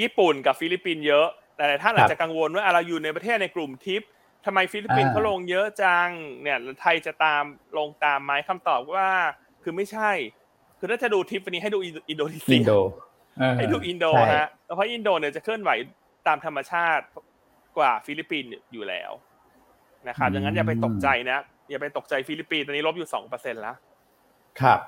[0.00, 1.26] ญี่ปุ่นกับฟิลิปปินส์เยอะ
[1.56, 4.02] หลายๆท่านอาจจะกังวลว่าอะเราอยู่ในประเทศในกลุ่มทิป
[4.48, 6.08] ทำไมฟิลิปปินส์อ่าเขาลงเยอะจัง
[6.42, 7.42] เนี่ยแล้วไทยจะตาม
[7.78, 9.10] ลงตามไหมคำตอบว่า
[9.62, 10.10] คือไม่ใช่
[10.78, 12.72] คือถ้าจะดูทิปวันนี้ให้ดูอินโดนีเซีย อินโด
[13.38, 15.70] เออให้ดูอินโดใช่ฮะเพราะอินโดเนี่ยจะเคลื่อนไหว
[16.26, 17.04] ตามธรรมชาติ
[17.78, 19.12] กว่าฟิลิปปินส์อยู่แล้ว
[20.08, 21.38] นะครับดังนั้นอย่าไปตกใจนะ
[21.70, 23.76] อย่าไปตกใจฟิลิปปินส์ตอนนี้ลบอยู่สองเปอร์เซ็นต์แล้ว
[24.60, 24.80] ครับ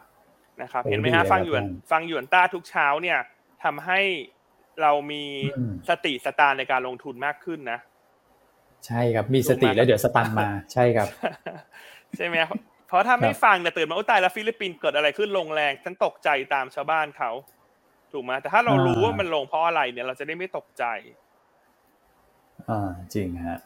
[0.62, 3.18] นะครับ เห็นไหมฮะฟังหยวนฟังหยวนต้าทุกเช้าเนี่ย
[3.64, 4.00] ทำให้
[4.82, 5.24] เรามี
[5.88, 7.78] สติสตางค์ในการลงทุนมากขึ้นนะ
[8.86, 11.08] ใช่ครับมีสติแล้วเดี๋ยวสตางค์มาใช่ครับ
[12.16, 12.36] ใช่ไหม
[12.88, 17.30] เพราะถ้าไม่ฟังเนี่ยตื่นมาโอ้ตายแล้วฟิลิปปินส์เกิดอะไรขึ้นลงแรงฉันตกใจตามชาวบ้านเขา
[18.12, 20.84] ถูกไหมแต่ถ้าเรารู้ว่ามันลงเพราะอะไรเนี่ย เราจะได้ไม่ตกใจ
[22.68, 23.58] อ่าจริงฮะ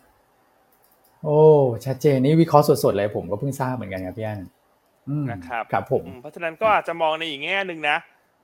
[1.24, 1.40] โอ้
[1.86, 4.40] ชัดเจนนี่วิเคราะห์สดๆเลยผมก็เพิ่งทราบเหมือนกันครับพี่อัน
[5.30, 7.96] นะครับครับผมเพราะฉะนั้นก็อาจจะมองในอีกแง่หนึ่งนะ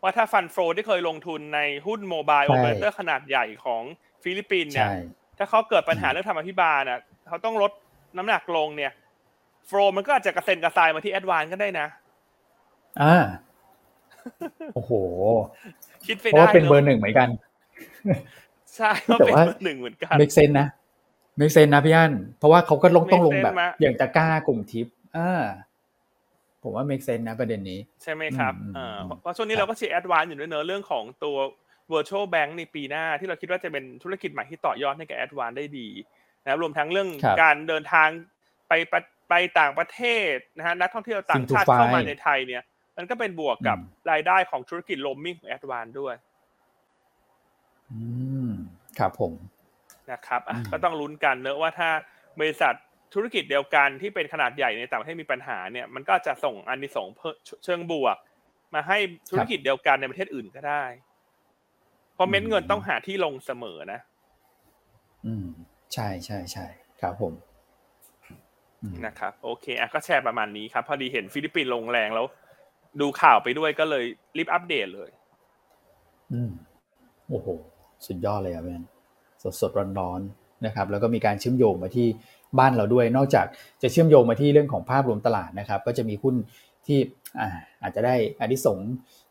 [0.02, 3.82] ว่าถ้า fund flow ที่เคยลงทุนในหุ้น mobile operator ขนาดใหญ่ของ
[4.22, 4.88] ฟิลิปปินส์เนี่ย
[5.42, 7.72] ถ้าเขาเกิดปัญหาเรื่องธรรมาภิบาลน่ะเขาต้องลด
[8.16, 8.92] น้ำหนักลงเนี่ย
[9.66, 11.86] flow มันก็อาจจะกระเซ็นกระซายมาที่ ADVANC ก็ได้นะ
[13.02, 13.16] อ่า
[14.74, 14.92] โอ้โห
[16.06, 17.28] คิดไปเพราะว่าเป็นเบอร์หนึ่งเหมือนกัน
[18.76, 20.68] ใช่ก็เป็นเบอร์หนึ่งเหมือนกัน make sense นะ
[21.36, 24.86] make sense นะพี่อันเพราะว่าเขาก็ลงต้องลงแบบ อย่างตะกร้ากลุ่มทิป
[25.16, 25.42] อ่า
[26.62, 28.54] ผมว่า make sense นะประเด็นนี้ ใช่ไหมครับ
[29.20, 31.36] เพราะช่วงนี้เราก็เชียร์ ADVANC อยู่ด้วยเนอะเรื่องของตัว
[31.92, 35.88] virtual bank ในปีหน้าที่เราคิดว่าจะเป็นธุรกิจใหม่ที่ต่อยอดให้กับ ADVANC ได้ดี
[36.44, 37.08] นะรวมทั้งเรื่อง
[37.42, 38.08] การเดินทาง
[38.68, 38.72] ไป
[39.28, 40.00] ไปต่างประเท
[40.32, 42.62] ศนะฮะนักท่องเที่ยวต่างชาติเข้ามาในไทยเนี่ย
[42.96, 43.78] มันก็เป็นบวกกับ
[44.10, 46.14] รายได้ของธุรกิจโรมมิ่งของ ADVANC ด้วย
[47.92, 48.00] อื
[48.46, 48.50] ม
[48.98, 49.32] ครับผม
[50.10, 51.88] นะครับอะก็ต้องลุ้นกันเนอะว่าถ้า
[52.40, 52.74] บริษัท
[53.14, 57.06] ธุรกิจเดียวกันที่เป็นขนาดใหญ่ในต่างประเทศมีปัญหาเนี่ยมันก็จะส่งอันนี้ส่ง
[57.64, 58.16] เชิงบวก
[58.74, 58.98] มาให้
[59.30, 61.09] ธุรกิจเดียวกันในประเทศอื่นก็ได้เพ
[62.20, 64.00] ราะเม็ดเงินต้องหาที่ลงเสมอนะ
[65.26, 65.46] อืม
[65.94, 66.66] ใช่ใช่ใช่
[67.00, 67.32] ครับผม
[69.06, 72.26] นะครับโอเคอะก็แชร์ประมาณนี้ครับ พอดีเห็นฟิลิปปินส์ลงแรงแล้ว
[73.00, 74.04] ดูข่าวไปด้วยก็เลย
[74.36, 75.10] รีบอัปเดตเลย
[76.32, 76.50] อืม
[77.28, 77.48] โอ้โห
[78.06, 78.84] สุดยอดเลยครับแม่น
[79.42, 82.06] สดสดร้อนๆนะครับ แล้วก็มีการเชื่อมโยงมาที่
[82.58, 83.46] บ้านเราด้วย นอกจาก
[83.82, 86.34] จะเชื่อมโยงมาที่เรื่องของภาพรวมตลาดนะครับ ก็จะมีหุ้น
[86.86, 86.98] ที่
[87.40, 87.48] อ่า
[87.82, 88.78] อาจจะได้อานิสงส์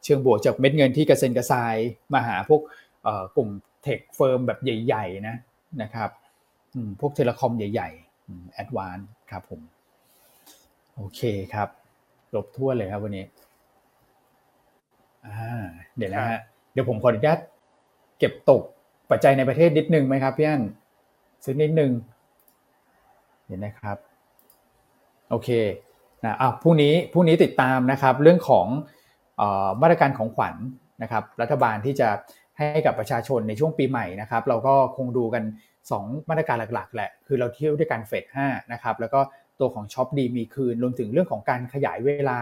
[0.03, 1.75] เชิงบวกจากเม็ดเงินที่กระเซ็นกระซาย
[2.13, 2.61] มาหาพวก
[3.35, 3.49] กลุ่ม
[3.83, 5.35] tech firm แบบใหญ่ ๆ นะ
[5.81, 6.09] นะครับ
[6.99, 8.97] พวก telecom ใหญ่ๆ ADVANC
[9.31, 9.61] ครับผม
[10.95, 11.21] โอเค
[11.53, 11.69] ครับ
[12.35, 13.25] ลบทั่วเลยครับวันนี้
[15.25, 15.63] อ่า
[15.97, 16.39] เดี๋ยวนะฮะ
[16.71, 17.39] เดี๋ยวผมขออนุญาต
[18.19, 18.61] เก็บตก
[19.09, 20.61] ปัจจัยในประเทศนิดนึงไหมครับพี่อัน
[21.45, 21.91] สักนิดนึง
[23.45, 23.97] เดี๋ยวนะครับ
[25.29, 25.49] โอเค
[26.23, 28.98] นะอะพรุ่งนี้พรุ่งนี้ติดตามนะครับ เรื่องของอ
[29.81, 30.55] มาตรการของขวัญ
[31.01, 32.09] นะครับรัฐบาลที่จะ
[32.57, 35.43] ให้กับประชาชนในช่วงปีใหม่นะครับเราก็คงดูกัน
[35.87, 39.19] 2 มาตรการหลักๆ แหละ คือเราเที่ยวด้วยกันเฟด5นะครับแล้วก็
[39.59, 42.39] ตัวของช็อปดีมีคืนรวมถึงเรื่องของการขยายเวลา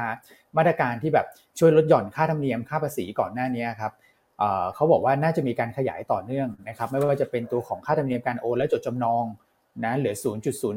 [0.58, 1.28] มาตรการที่แบบ
[1.60, 3.92] ช่วยลดหย่อนค่าธรรมเนียมค่าภาษีก่อนหน้านี้ครับ
[4.76, 9.26] เขาบอกว่าน่าจะมีการขยายต่อเนื่องนะครับไม่ว่าจะเป็นตัวของค่าธรรมเนียมการโอนและจดจำนอง
[9.86, 10.16] นะเหลือ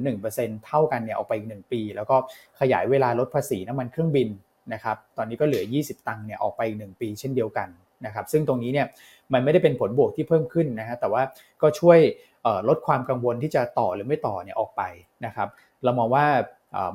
[0.00, 2.16] 0.01%เท่ากันเนี่ยออกไปอีก 1 ปี แล้วก็
[2.60, 4.28] ขยายเวลาลดภาษีน้ำมันเครื่องบิน
[4.72, 7.68] นะครับตอนนี้ก็เหลือ 20 ตังค์เนี่ยออกไปอีก 1 ปีเช่นเดียวกัน
[8.06, 8.86] นะครับซึ่งตรงนี้เนี่ย
[9.32, 11.22] มันไม่ได้เป็นผลบวกที่เพิ่มขึ้นนะฮะแต่ว่า
[11.62, 11.98] ก็ช่วย
[12.68, 14.82] ลดความกังวลที่จะต่อหรือไม่ต่อเนี่ยออกไป
[15.26, 15.48] นะครับ
[15.84, 16.24] เรามองว่า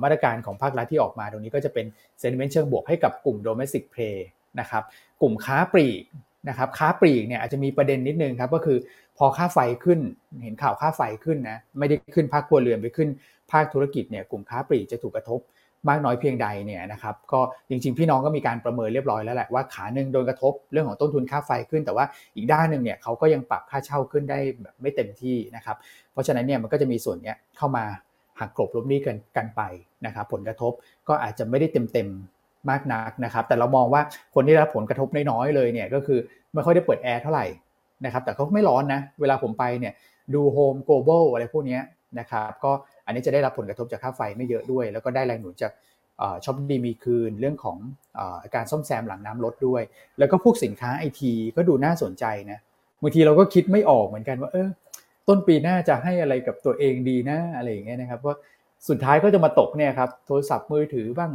[0.03, 1.85] มาตรการของภาครัฐที่ออกมาตรงนี้ก็จะเป็น
[2.19, 4.17] เซนิเมนต์เชิงบวกให้กับกลุ่ม domestic play
[4.59, 4.83] นะครับ
[5.21, 6.03] กลุ่มค้าปลีก
[6.49, 8.77] นะครับค้าปลีกเนี่ยอาจจะมีประเด็นนิดนึงครับก็คือ
[9.17, 9.99] พอค่าไฟขึ้น
[10.43, 13.09] เห็นข่าวค่าไฟขึ้นนะไม่ได้ขึ้นภาคครัวเรือนไปขึ้น
[13.51, 15.39] ภาคธุรกิจเนี่ยกลุ่มค้าปลีกจะถูกกระทบ
[15.89, 22.05] มากน้อยเพียงใดเนี่ยนะครับก็จริงๆ พี่น้องก็มีการประเมินเรียบร้อยแล้วแหละว่าขาหนึ่งโดนกระทบเรื่องของต้นทุนค่าไฟขึ้น แต่ว่า
[22.35, 25.77] อีกด้านหนึ่งเนี่ยเขาก็ยังปรับค่าเช่าขึ้นได้แบบไม่เต็มที่นะครับ
[26.11, 27.83] เพราะฉะนั้นเนี่ยมันก็จะมีส่วนเนี้ยเข้ามา
[28.39, 29.61] หักกลบลบหนี้กันกันไป
[30.05, 30.71] นะครับผลกระทบ
[31.07, 34.01] ก็อาจจะไม่ได้เต็มๆมากนักนะครับ แต่เรามองว่า
[34.35, 36.19] คนที่ได้รับผลกระทบน้อยๆเลยเนี่ยก็คือ
[36.53, 37.45] ไม่ค่อยได้เปิดแอร์เท่าไหร่
[38.05, 39.93] นะครับแต่เขาไม่ร้อนนะเวลาผมไปเนี่ย
[40.33, 41.79] ดูโฮมโกลบอลอะไรพวกนี้
[42.19, 42.71] นะครับก็
[43.05, 45.71] อันนี้จะได้รับผลกระทบจากค่าไฟไม่เยอะด้วย แล้วก็ได้แรงหนุนจาก
[46.45, 47.77] ช็อปดีมีคืนเรื่องของ
[48.17, 48.19] อ
[48.55, 49.81] การซ่อมแซมหลังน้ำลดด้วย
[50.19, 52.59] แล้วก็พวกสินค้าไอทีก็ดูน่าสนใจนะ
[53.01, 54.69] บางทีเราก็คิดไม่ออกเหมือนกันว่าเออ
[55.27, 58.35] ต้นปีหน้าจะให้อะไรกับตัวเองดีนะอะไรอย่างเงี้ยนะครับว่า
[58.89, 61.33] สุดท้ายก็จะมาตกเนี่ยครับโทรศัพท์มือถือบ้าง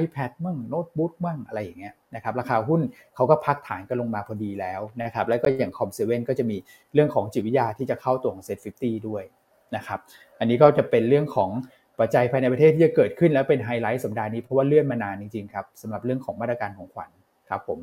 [0.00, 2.80] iPad บ้างโน้ตบุ๊กบ้างอะไรอย่างเงี้ยนะครับราคาหุ้น
[3.14, 6.56] เขาก็พักฐานกันลงมาพอดีแล้วนะครับแล้วก็อย่าง COM7ก็จะมี
[6.94, 9.22] เรื่องของจิตวิทยาที่จะเข้าตัวของ SET Fifty ด้วย
[9.76, 9.98] นะครับ
[10.38, 11.50] อันนี้ก็จะเป็นเรื่องของ
[11.98, 17.10] ปัจจัยภายในประเทศที่จะเกิดขึ้นแล้วเป็นไฮไลท์สัปดาห์นี้เพราะว่าเลื่อนมานานจริงๆครับสำหรับเรื่องของมาตรการของขวัญ
[17.48, 17.78] ครับผม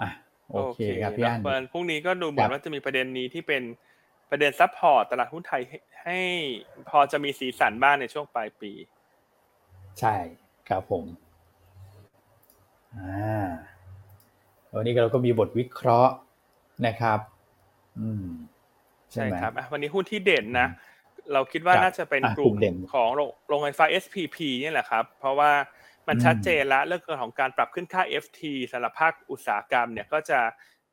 [0.00, 0.10] อะ
[0.52, 1.40] โอเคครับพี่อัน
[1.72, 3.62] พรุ่งนี้ก็ดูเหมือนว่าจะมีประเด็นนี้ที่เป็น
[4.30, 5.62] ประเด็น support ตลาดหุ้นไทย
[6.04, 6.20] ให้
[6.88, 8.72] พอจะมีสีสันบ้างในช่วงปลายปี
[10.00, 10.14] ใช่
[10.68, 11.04] ครับผม
[12.96, 13.46] อ่า
[14.74, 16.12] วันนี้เราก็มีบทวิเคราะห์
[16.86, 17.18] นะครับ
[18.00, 18.26] อืม
[19.12, 20.68] ใช่ครับวันนี้หุ้นที่เด่นนะ
[21.32, 25.52] เราคิดว่าครับน่าจะเป็นอะกลุ่กลุ่มมเด่นของโรงโรงไฟฟ้า SPP เนี่ยแหละครับ เพราะว่า
[26.08, 28.40] มันอืมชัดเจนแล้วเรื่องของการปรับขึ้นค่า FT
[28.72, 30.40] สำหรับภาคอุตสาหกรรมเนี่ยก็จะ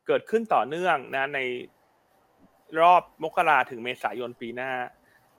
[0.08, 1.40] เกิดขึ้นต่อเนื่องนะใน
[2.80, 4.74] รอบมกราถึงเมษายนปีหน้า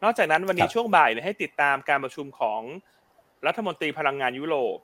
[0.03, 2.61] นอกจากนั้นวันนี้ครับช่วงบ่ายเนี่ยให้ติดตามการประชุมของ
[3.47, 4.79] รัฐมนตรีพลังงานยุโรป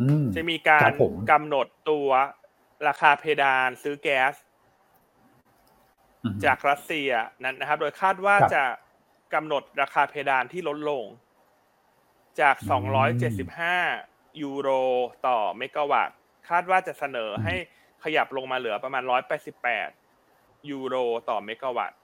[0.00, 2.08] อืมจะมีการครับผมกำหนดตัว
[2.88, 4.45] ราคาเพดานซื้อแก๊สอืม
[6.44, 7.10] จากรัสเซีย
[7.44, 8.64] นั้นนะครับ โดยคาดว่าครับจะ
[9.34, 11.04] กำหนดราคาเพดานที่ลดลง
[12.40, 12.70] จากอืม
[14.00, 14.68] 275 ยูโร
[15.26, 16.16] ต่อเมกะวัตต์
[16.48, 17.54] คาดว่าจะเสนอให้
[18.04, 19.02] ขยับลงมาเหลือประมาณ
[19.86, 20.96] 188 ยูโร
[21.28, 21.98] ต่อเมกะวัตต์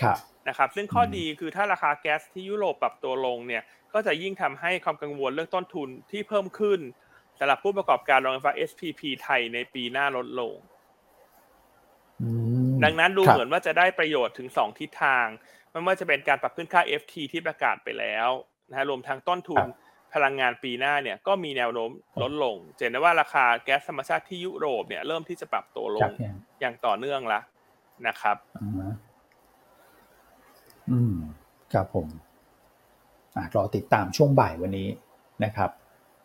[0.00, 0.18] ครับ
[0.48, 3.62] นะครับ ซึ่งข้ออมดีคือถ้าราคาแก๊สที่ยุโรปปรับตัวลงเนี่ย
[3.94, 6.80] ก็จะยิ่งทำให้ความกังวลเรื่องต้นทุนที่เพิ่มขึ้น
[7.38, 10.75] สำหรับผู้ประกอบการโรงไฟฟ้า SPP ไทยในปีหน้าลดลงอืม
[12.84, 15.26] ดังนั้นดูครับเหมือนว่าจะได้ประโยชน์ถึง 2 ทิศทาง
[15.70, 18.28] ไม่ว่าจะเป็นการปรับขึ้นค่า FT ที่ประกาศไปแล้ว
[18.68, 19.64] นะฮะรวมทั้งต้นทุน
[20.14, 21.90] พลังงานปีหน้าเนี่ยก็มีแนวโน้ม
[22.22, 27.40] ลดลงจะเห็นได้ว่าราคาแก๊สธรรมชาติที่ยุโรปเนี่ยเริ่มที่จะปรับตัวลครังบเนี่ยอย่างต่อเนื่องละ
[28.06, 28.94] นะครับอ่าฮะ
[30.90, 31.14] อืม
[31.72, 32.08] ครับผม
[33.36, 34.88] อะรอติดตามช่วงบ่ายวันนี้
[35.44, 35.70] นะครับ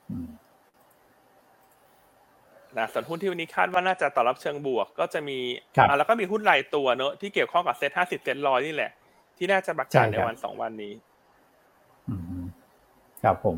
[0.09, 0.27] อืม
[2.79, 5.37] นะส่วนหุ้นที่วันนี้คาดว่าน่าจะตอบรับเชิงบวก ก็จะมี
[5.77, 8.91] ครับอ่าแล้วก็มีหุ้นรายตัวเนอะที่เกี่ยวข้องกับเซ็ตห้าสิบเซ็ตร้อยนี่แหละ
[9.37, 10.93] ที่น่าจะประกาศใช่ในครับวันสองวันนี้
[12.09, 12.43] อืม
[13.23, 13.57] ครับผม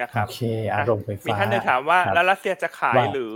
[0.00, 0.40] นะครับโอเค
[0.74, 3.34] อารมณ์ไฟฟ้ามีท่านหนึงถามว่าครับแล้วรัสเซียจะขายว่าหรือ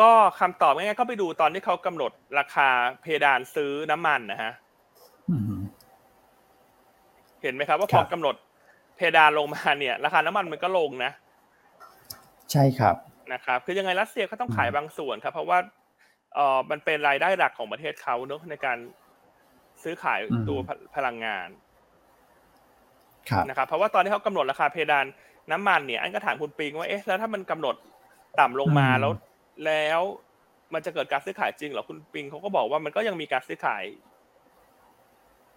[0.00, 2.68] ก็คำตอบง่ายๆก็ไปดูตอนที่เขากำหนดราคา
[3.02, 4.52] เพดานซื้อน้ำมันนะฮะ
[5.30, 5.60] อืม
[7.42, 8.34] เห็นไหมครับว่าคพรัอบกำหนด
[8.96, 11.12] เพดานลงมาเนี่ย ราคาน้ำมันมันก็ลงนะ
[12.52, 12.96] ใช่ครับ
[13.32, 15.58] นะครับคือยังไงรัสเซียก็ต้องขายอืมบางส่วนครับ เพราะว่า
[16.34, 18.78] เออมันเป็นรายได้หลักของประเทศเขาเนอะในการ
[19.82, 21.48] ซื้อขายตัวพพลังงาน
[23.30, 25.06] ครับนะครับเพราะว่าตอนที่เขากำหนดราคาเพดาน
[25.50, 27.76] น้ำมันเนี่ย อันก็ถามคุณปิงว่าเอ๊ะแล้วถ้ามันกำหนด
[28.40, 29.12] ต่ำลงมาอืมแล้ว
[29.66, 30.00] แล้ว
[30.74, 33.84] มันจะเกิดการซื้อขายจริงเหรอคุณปิงเขาก็บอกว่ามันก็ยังมีการซื้อขาย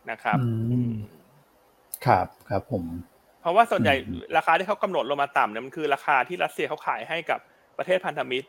[0.09, 0.91] นะครับอือืมม
[2.05, 2.85] ครับครับผม
[3.41, 7.39] เพราะว่าส่วนใหญ่อืมราคาที่เขากำหนดลงมาต่ำเนี่ยมันคือราคาที่รัสเซียเขาขายให้กับ
[7.77, 8.47] ประเทศพันธมิตร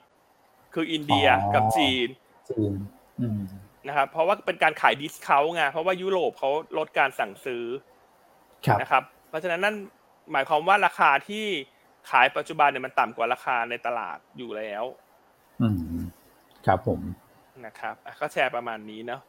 [0.74, 2.08] คืออินเดียกับจีน
[2.50, 2.72] จีน
[3.20, 3.40] อืม
[3.88, 7.64] นะครับเพราะว่าเป็นการขาย discount ไงเพราะว่ายุโรปเขาลดการสั่งซื้อ
[8.66, 9.76] ครับนะครับ เพราะฉะนั้นนั่น
[10.32, 11.44] หมายความว่าราคาที่
[12.10, 14.84] ขายปัจจุบันเนี่ยมันต่ำกว่าราคาในตลาดอยู่แล้ว
[15.62, 15.68] อื
[16.00, 16.02] ม
[16.66, 17.00] ครับผม
[17.66, 19.22] นะครับอะก็แชร์ประมาณนี้เนาะ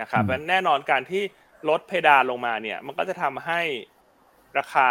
[0.00, 1.22] นะครับอืมเพราะฉะนั้นแน่นอนการที่
[1.68, 3.60] ลดเพดานลงมาเนี่ย มันก็จะทำให้
[4.58, 4.88] ราคา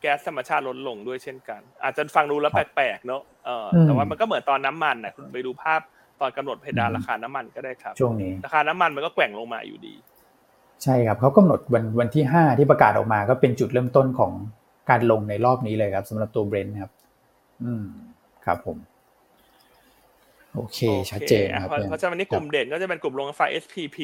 [0.00, 5.80] แก๊สธรรมชาติลดลงด้วยเช่นกัน อาจจะฟังดูแล้วแปลกๆเนอะเออแต่ว่ามันก็เหมือนตอนน้ำมันนะคุณไปดูภาพ
[6.20, 9.94] ตอนกำหนดเพดานราคาน้ำมันก็ได้ครับช่วงนี้ราคาน้ำมันมันก็แกว่งลงมาอยู่ดี
[10.82, 14.32] ใช่ครับเขากำหนดวันวันที่ห้าที่ประกาศออกมาก็เป็นจุดเริ่มต้นของ
[14.90, 16.92] การลงในรอบนี้เลยครับสำหรับตัวเบรนท์ครับ
[17.64, 17.84] อืม
[18.44, 18.76] ครับผม
[20.54, 20.78] โอเค
[21.10, 23.98] ชัดเจนโอครับเพราะเพราะฉะนั้นวันนี้กลุ่มเด่นก็จะเป็นกลุ่มโรงไฟฟ้า SPP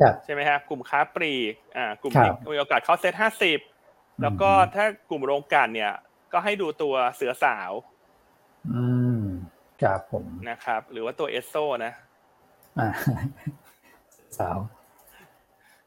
[0.00, 3.58] ครับใช่ไหมครับกลุ่มค้าปลีกอ่ากลุ่มครับที่มีโอกาสเข้าเซ็ตห้าสิบ
[4.22, 5.92] แล้วก็อืมถ้ากลุ่มโรงกลั่นเนี่ย
[6.32, 7.72] ก็ให้ดูตัวเสือสาว
[8.72, 8.84] อื
[9.18, 9.22] ม
[9.82, 11.54] ครับผมนะครับ หรือว่าตัวเอสโซ
[11.84, 11.92] นะ
[12.78, 12.88] อ่า
[14.38, 14.58] สาว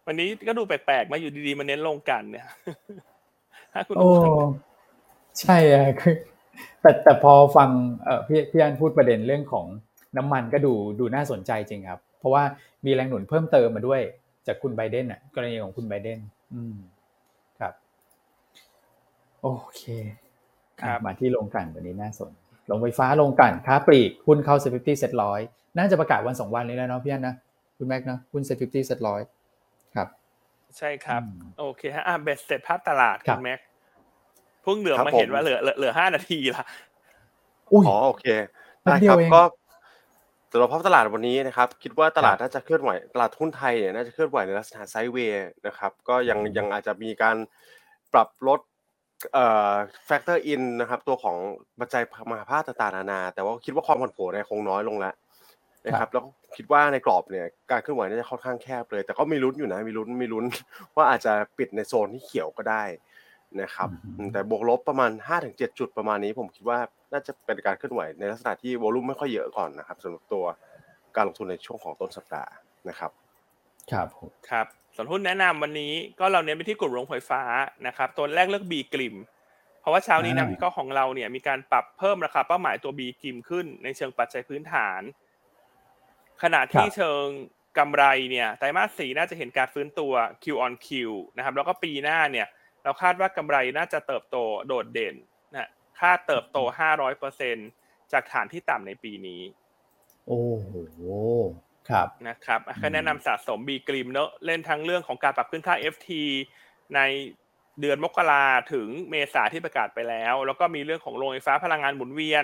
[0.08, 2.48] วันนี้ก็ดูแปลกๆมาอยู่ดีๆมาเน้นลงกันเนี่ย
[3.74, 4.10] ถ้าคุณโอ้
[5.42, 6.16] ใช่อะคือ
[6.82, 7.70] แต่แต่พอฟัง
[8.04, 9.66] เอ่อพี่พี่อันพูดประเด็นเรื่องของ
[10.18, 12.44] น้ำมันก็ดูดูน่าสนใจจริงครับ เพราะว่า
[12.86, 14.02] มีแรงหนุนเพิ่มเติมมาด้วย
[14.48, 16.20] จากคุณไบเดนอะ กรณีของคุณไบเดน
[16.54, 16.91] อืมครับ
[19.42, 19.84] โอเค
[20.82, 22.32] ครับอะมาที่โรงกลั่นวันนี้น่าสน
[22.68, 25.40] โรงไฟฟ้าโรงกลั่นค้าปลีกหุ้นเข้า SET fifty SET ร้อย
[25.78, 27.36] น่าจะประกาศวันสองวันนี้แล้วเนาะพี่อันนะ
[27.78, 29.22] คุณแม็กซ์เนาะหุ้น SET fifty SET ร้อย
[29.96, 30.08] ครับ
[30.78, 33.60] ใช่ครับอืมโอเคฮะอะเบ็ดเสร็จภาพตลาดครัคุบณแม็ก
[34.62, 36.66] เพิ่งเหลือครับมาเห็นผมว่าเหลือเหลือเหลือห้านาทีละ
[37.74, 38.26] อุ้ยอ๋อโอเค
[38.82, 39.42] แป๊บได้คยวรับเดี๋ยวเองก็
[40.52, 47.38] สำหรับภาพตลาดวันนี้นะครับ คิดว่าตลาดครับน่าจะเคลื่อนไหวตลาดหุ้นไทยเนี่ยน่าจะเคลื่อนไหวในลักษณะ sideway นะครับ ก็ยังอืมยังอาจจะมีการ
[48.14, 48.60] ปรับลด
[49.34, 49.74] เอ่อ
[50.06, 51.38] factor in นะครับ ตัวของ
[51.80, 55.14] ปัจจัยมหภาคต่างๆนานา แต่ว่าคิดว่าความผันผวนเนี่ยคงน้อยลงแล้ว
[55.88, 56.24] นะครับ แล้ว
[56.56, 60.46] คิดว่าในกรอบเนี่ยการเคลื่อนไหวน่าจะค่อนข้างแคบเลย แต่ก็มีลุ้นอยู่นะ มีลุ้นมีลุ้น
[60.96, 62.84] ว่าอาจจะปิดในโซนที่เขียวก็ได้
[63.62, 65.12] นะครับอืมอืมแต่บวกลบประมาณ
[65.42, 66.80] 5-7 จุดประมาณนี้ ผมคิดว่า
[67.12, 70.46] น่าจะเป็นการเคลื่อนไหวในลักษณะที่ volume ไม่ค่อยเยอะก่อนนะครับสำหรับตัว
[71.16, 72.52] การลงทุนในช่วงของต้นสัปดาห์
[72.90, 73.12] นะครับ
[73.92, 77.42] ครับผมครับส่ วนหุ้นแนะนำวันนี้ก็เราเน้นไปที่กลุ่มโรงไฟฟ้า
[77.88, 79.16] นะครับ ตัวแรกเลือกบีกลิม
[79.82, 85.02] เพราะว่าเช้านี้นักวิเคราะห์ของเราเนี่ยมีการปรับเพิ่มราคาเป้าหมายตัวบีกิมขึ้นในเชิงปัจจัยพื้นฐาน
[86.44, 87.26] ขณะที่เชิง
[87.78, 90.90] กำไรเนี่ยไตรมาสสี่น่าจะเห็นการฟื้นตัว Q on Q
[91.38, 92.48] นะครับ แล้วก็ปีหน้าเนี่ย
[92.84, 94.38] เราคาดว่ากำไรน่าจะเติบโต
[94.68, 95.16] โดดเด่น
[95.54, 96.58] นะคาดเติบโต
[97.36, 99.42] 500%จากฐานที่ต่ำในปีนี้
[100.28, 100.72] โอ้โห
[101.90, 106.10] ครับนะครับก็แนะนำสะสมบีกริมเนอะเล่นทั้งเรื่องของการปรับขึ้นค่า FT
[106.96, 107.00] ใน
[107.82, 112.44] เดือนมกราถึงเมษาที่ประกาศไปแล้ว แล้วก็มีเรื่องของโรงไฟฟ้าพลังงานหมุนเวียน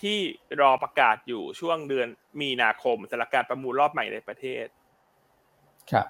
[0.00, 0.18] ที่
[0.60, 2.08] รอประกาศอยู่ช่วงเดือน
[2.40, 4.66] มีนาคมสำหรับการประมูลรอบใหม่ในประเทศ
[5.92, 6.06] ครับ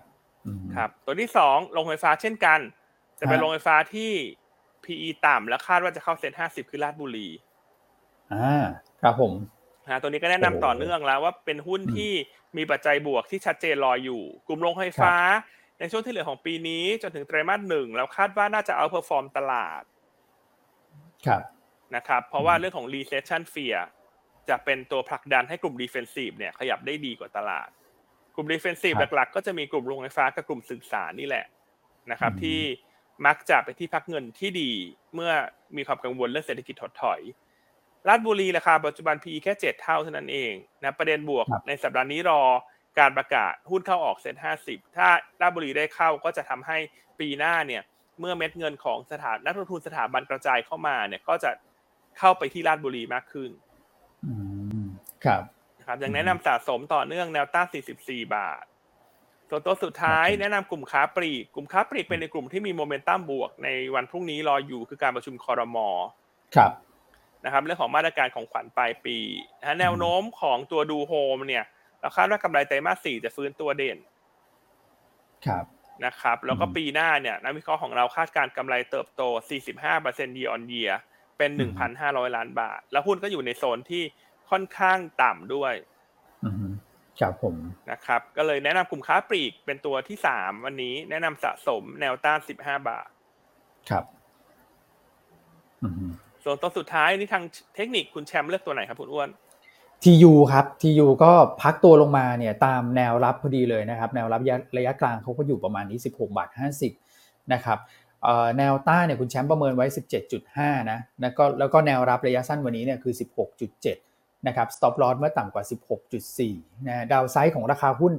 [0.74, 2.60] ครับ ตัวที่สองโรงไฟฟ้าเช่นกัน
[3.18, 4.10] จะเป็นโรงไฟฟ้าที่
[4.84, 7.28] PE ต่ำและคาดว่าจะเข้าเซ็นห้าสิบคือลาดบุรี
[8.32, 8.64] อ่า
[9.02, 9.32] ครับผม
[9.88, 12.12] นะตัวนี้ก็แนะนำต่อเนื่องแล้วว่าเป็นหุ้นที่
[12.56, 15.14] มีปัจจัยบวกที่ชัดเจนรออยู่ กลุ่มโรงไฟฟ้า
[15.78, 19.82] ในช่วงที่เหลือของปีนี้จนถึงไตรมาสหนึ่งแล้วคาดว่าน่าจะ outperform ตลาด
[21.26, 21.42] ครับ
[21.96, 23.78] นะครับเพราะว่าเรื่องของ recession fear
[24.48, 27.68] จะเป็นตัวผลักดันให้กลุ่ม defensive เนี่ยขยับได้ดีกว่าตลาด
[28.34, 31.46] กลุ่ม defensive หลักๆ ก็จะมีกลุ่มโรงไฟฟ้ากับกลุ่มสื่อสารนี่แหละ
[32.10, 32.60] นะครับที่
[33.26, 34.70] มักจะเป็นที่พักเงินที่ดี
[35.14, 35.32] เมื่อ
[35.76, 37.20] มีความกังวลเรื่องเศรษฐกิจถดถอย
[38.08, 42.42] ลาดบุรีราคาปัจจุบัน PE แค่เจ็ดเท่าเท่านั้นเองนะประเด็นบวกในสัปดาห์นี้รอ
[42.98, 45.08] การประกาศหุ้นเข้าออกเซ็นห้าสิบถ้า
[45.40, 46.78] ลาดบุรีได้เข้าก็จะทำให้
[47.20, 47.82] ปีหน้าเนี่ย
[48.20, 51.50] เมื่อเม็ดเงินของสถานนักลงทุนสถาบันกระจายเข้ามาเนี่ยก็จะ
[52.18, 53.50] เข้าไปที่ลาดบุรีมากขึ้น
[54.26, 54.32] อื
[54.82, 54.86] ม
[55.24, 55.42] ครับ
[55.78, 57.66] นะครับยังแนะนำสะสมต่อเนื่องแนวต้าน
[58.00, 58.64] 44 บาท
[59.48, 65.88] ส่วนตัวสุดท้ายแนะนำกลุ่มค้าปลีก กลุ่มค้าปลีกเป็นในกลุ่มที่มีโมเมนตัมบวกในวันพรุ่งนี้รออยู่คือการประชุมคอรมอ
[66.56, 66.70] ครับ
[67.44, 69.16] นะครับเรื่องของมาตรการของขวัญปลายปี
[69.60, 71.64] นะแนวโน้มของตัวดูโฮมเนี่ย
[72.00, 73.98] เราคาดว่ากำไรไตรมาสสี่จะฟื้นตัวเด่น
[75.46, 75.64] ครับ
[76.04, 79.22] นะครับ แล้วก็ปีหน้าเนี่ยนักวิเคราะห์ของเราคาดการกำไรเติบโต
[79.80, 80.92] 45% year on year
[81.38, 81.50] เป็น
[81.94, 84.02] 1,500 ล้านบาท แล้วหุ้นก็อยู่ในโซนที่
[84.50, 85.74] ค่อนข้างต่ำด้วย
[86.44, 86.72] อืม
[87.20, 87.56] ครับผม
[87.90, 93.08] นะครับ ก็เลยแนะนำกลุ่มค้าปลีกเป็นตัวที่3วันนี้แนะนำสะสมแนวต้าน 15 บาท
[93.90, 94.04] ครับ
[95.82, 96.12] อืม
[96.44, 99.28] ส่วนตัวสุดท้ายนี่ทางเทคนิคคุณแชมป์เลือกตัวไหนครับคุณอ้วน
[100.02, 101.32] ทียูครับทียูก็
[101.62, 104.40] พักตัวลงมาเนี่ยตามแนวรับพอดีเลยนะครับ แนวรับ
[104.76, 106.48] ระยะกลางเขาก็อยู่ประมาณนี้ 16บาท
[107.00, 107.78] 50นะครับ
[108.58, 109.86] แนวต้านเนี่ยคุณแชมป์ประเมินไว้
[110.38, 113.14] 17.5นะแล้วก็แล้วก็แนวรับระยะสั้นวันนี้เนี่ยคือ
[113.80, 115.64] 16.7นะครับ stop loss เมื่อต่ำกว่า
[116.26, 118.12] 16.4นะดาวไซด์ของราคาหุ้น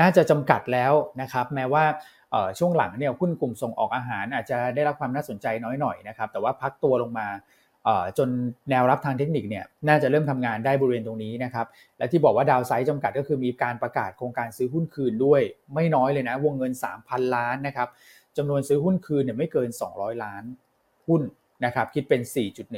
[0.00, 1.84] น่าจะจำกัดแล้วนะครับ แม้ว่า
[2.58, 7.28] ช่วงหลังเนี่ยหุ้นกลุ่มส่งออกอาหารอาจจะได้รับความน่าสนใจน้อยหน่อยนะครับ แต่ว่าพักตัวลงมา
[8.18, 8.28] จน
[8.70, 11.66] แนวรับทางเทคนิคเนี่ยน่าจะเริ่มทำงานได้บริเวณตรงนี้นะครับ
[11.98, 15.40] และที่บอกว่าดาวไซด์จำกัดก็คือมีการประกาศโครงการซื้อหุ้นคืนด้วย
[15.74, 16.72] ไม่น้อยเลยนะวงเงิน
[17.02, 17.88] 3,000 ล้านนะครับ
[18.36, 20.42] จำนวนซื้อหุ้นคืนเนี่ยไม่เกิน 200 ล้าน
[21.06, 21.22] หุ้น
[21.64, 22.20] นะครับคิดเป็น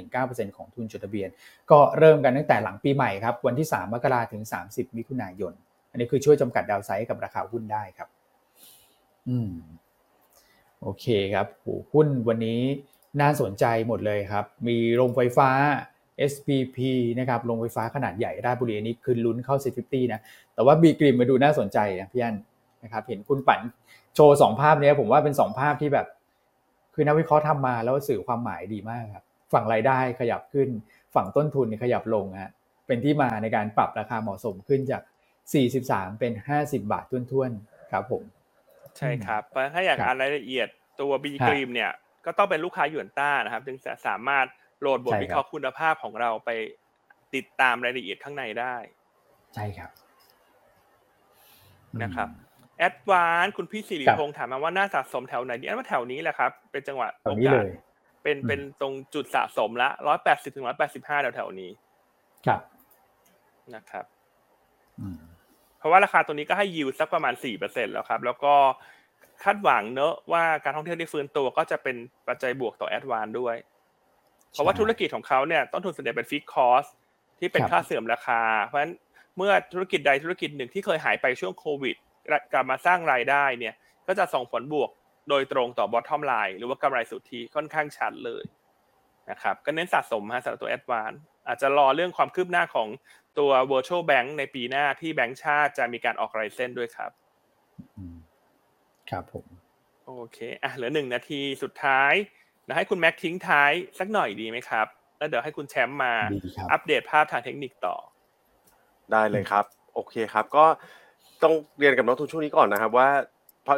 [0.00, 1.28] 4.19%ของทุนจดทะเบียน
[1.70, 5.52] ก็เริ่มกันตั้งแต่หลังปีใหม่ครับวันที่ 3 มกราถึง 30 มิถุนายน
[5.90, 8.08] อันนี้คือช่วยจำกัด downside กับราคาหุ้นได้ครับ
[9.28, 9.52] อืม
[10.82, 12.60] โอเคครับหุ้นวันนี้
[13.20, 15.50] น่าสนใจหมดเลยครับ มีโรงไฟฟ้า
[16.32, 16.78] SPP
[17.18, 20.20] นะครับ โรงไฟฟ้าขนาดใหญ่ราชบุรีนี้คือลุ้นเข้า SET fifty นะ
[20.54, 22.36] แต่ว่า B.Grimm มาดูน่าสนใจนะพี่อัน
[22.84, 23.60] นะครับ เห็นคุณปั่น
[24.14, 26.06] โชว์สองภาพนี้ผมว่าเป็นสองภาพที่แบบ
[26.94, 30.68] คือนักวิเคราะห์ทำมาแล้วสื่อความหมายดีมากครับ ฝั่งรายได้ขยับขึ้น
[31.14, 32.52] ฝั่งต้นทุนขยับลงฮะ
[32.86, 35.02] เป็นที่มาในการปรับราคาเหมาะสมขึ้นจาก
[35.60, 38.22] 43 เป็น 50 บาทท้วนๆ ครับผม
[38.98, 40.68] ใช่ครับเพราะถ้าอยากอ่านรายละเอียด
[41.00, 41.92] ตัว B.Grimm เนี่ย
[42.26, 44.46] ก็ต้องเป็นลูกค้าหยวนต้านะครับ จึงจะสามารถ
[44.80, 46.50] โหลดบทวิเคราะห์คุณภาพของเราไป
[47.34, 48.76] ติดตามรายละเอียดข้างในได้
[49.54, 49.90] ใช่ครับ
[52.02, 52.28] นะครับ
[52.78, 57.62] ADVANC คุณพี่สิริพงษ์ถามมาว่าน่าสะสมแถวไหนดีอันว่าแถวนี้แหละครับ เป็นจังหวะโอกาส
[58.22, 61.70] เป็นเป็นตรงจุดสะสมละร้อยแปดสิบถึงร้อยแปดสิบห้าแถวแถวนี้
[62.46, 62.60] ครับ
[63.74, 64.04] นะครับ
[65.78, 68.54] เพราะว่าราคาตัวนี้ก็ให้ยิวสักประมาณสี่เปอร์เซ็นแล้วครับ แล้วก็
[69.44, 71.96] คาดหวังเนอะว่าการท่องเที่ยวที่ฟื้นตัวก็จะเป็น
[72.28, 73.56] ปัจจัยบวกต่อแอดวานด้วย
[74.52, 76.86] เพราะว่าธุรกิจของเขาเนี่ยต้นทุนส่วนใหญ่เป็นฟิกคอส
[77.38, 78.92] ที่เป็นค่าเสื่อมราคา เพราะฉะนั้น
[79.36, 81.96] เมื่อธุรกิจใดธุรกิจหนึ่งที่เคยหายไปช่วงโควิด
[82.52, 83.74] กลับมาสร้างรายได้เนี่ย
[84.06, 84.90] ก็จะส่งผลบวก
[85.28, 88.44] โดยตรงต่อ bottom line หรือว่ากำไรสุทธิค่อนข้างชัดเลย
[89.30, 91.12] นะครับก็เน้นสะสมฮะสำหรับตัว ADVANC
[91.46, 92.88] อาจจะรอเรื่องความคืบหน้าของ
[93.38, 97.10] ตัว virtual bank ในปีหน้าที่แบงก์ชาติจะมีการออก license ด้วยครับ
[99.10, 99.46] ครับผม
[100.06, 102.12] โอเคอะเหลือหนึ่งนาทีสุดท้าย
[102.66, 104.86] นะให้คุณแม็กทิ้งท้ายสักหน่อยดีไหมครับ
[105.18, 106.14] แล้วเดี๋ยวให้คุณแชมป์มา
[106.72, 107.96] อัปเดตภาพทางเทคนิคต่อ
[109.12, 110.64] ได้เลยครับ โอเคครับ ก็
[111.42, 113.08] ต้องเรียนกับนักลงทุนช่วงนี้ก่อนนะครับ ว่า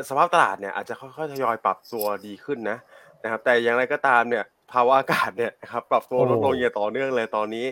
[0.08, 2.78] สภาพตลาดเนี่ยอาจจะค่อยๆทยอยปรับตัวดีขึ้นนะ
[3.22, 7.66] นะครับ แต่อย่างไรก็ตามเนี่ยภาวะอากาศเนี่ยนะครับปรับตัวลดลงอย่างต่อเนื่องเลยตอนนี้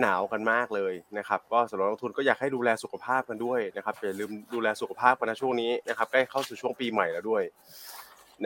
[0.00, 7.42] หนาวกันมากเลยนะครับก็สำหรับนักลงทุนก็อยากให้ดูแลสุขภาพกันด้วยนะครับอย่าลืมดูแลสุขภาพกันนะช่วงนี้นะครับใกล้เข้าสู่ช่วงปีใหม่แล้วด้วย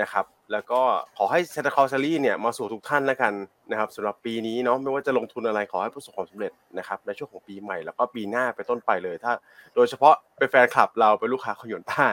[0.01, 0.81] นะครับแล้วก็
[1.17, 3.33] ขอให้ Santa Claus rally เนี่ยมาสู่ทุกท่านแล้วกัน
[3.71, 9.33] นะครับสำหรับปีนี้เนาะไม่ว่าจะลงทุนอะไรขอให้ประสบความสำเร็จนะครับในช่วงของปีใหม่แล้วก็ปีหน้าไปต้นไปเลย ถ้า
[9.75, 12.05] โดยเฉพาะเป็นแฟนคลับเราเป็นลูกค้าของหยนต้า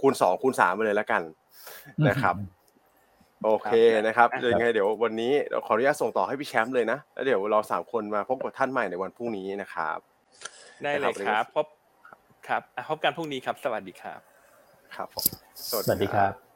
[0.00, 1.22] คูณสองคูณสามไปเลยแล้วกัน
[2.08, 2.34] นะครับ
[3.44, 3.74] โอเค
[4.06, 9.98] นะครับครับยังไงเดี๋ยววันนี้เราขออนุญาตส่งต่อให้พี่แชมป์เลยนะแล้วเดี๋ยวเราสามคนมาพบกับท่านใหม่ในวันพรุ่งนี้นะครับ
[10.82, 11.66] ได้เลยครับพบ
[12.48, 14.20] ครับอะพบกันพรุ่งนี้ครับ สวัสดีครับ
[14.94, 15.26] ครับผม
[15.70, 16.51] สวัสดีครับ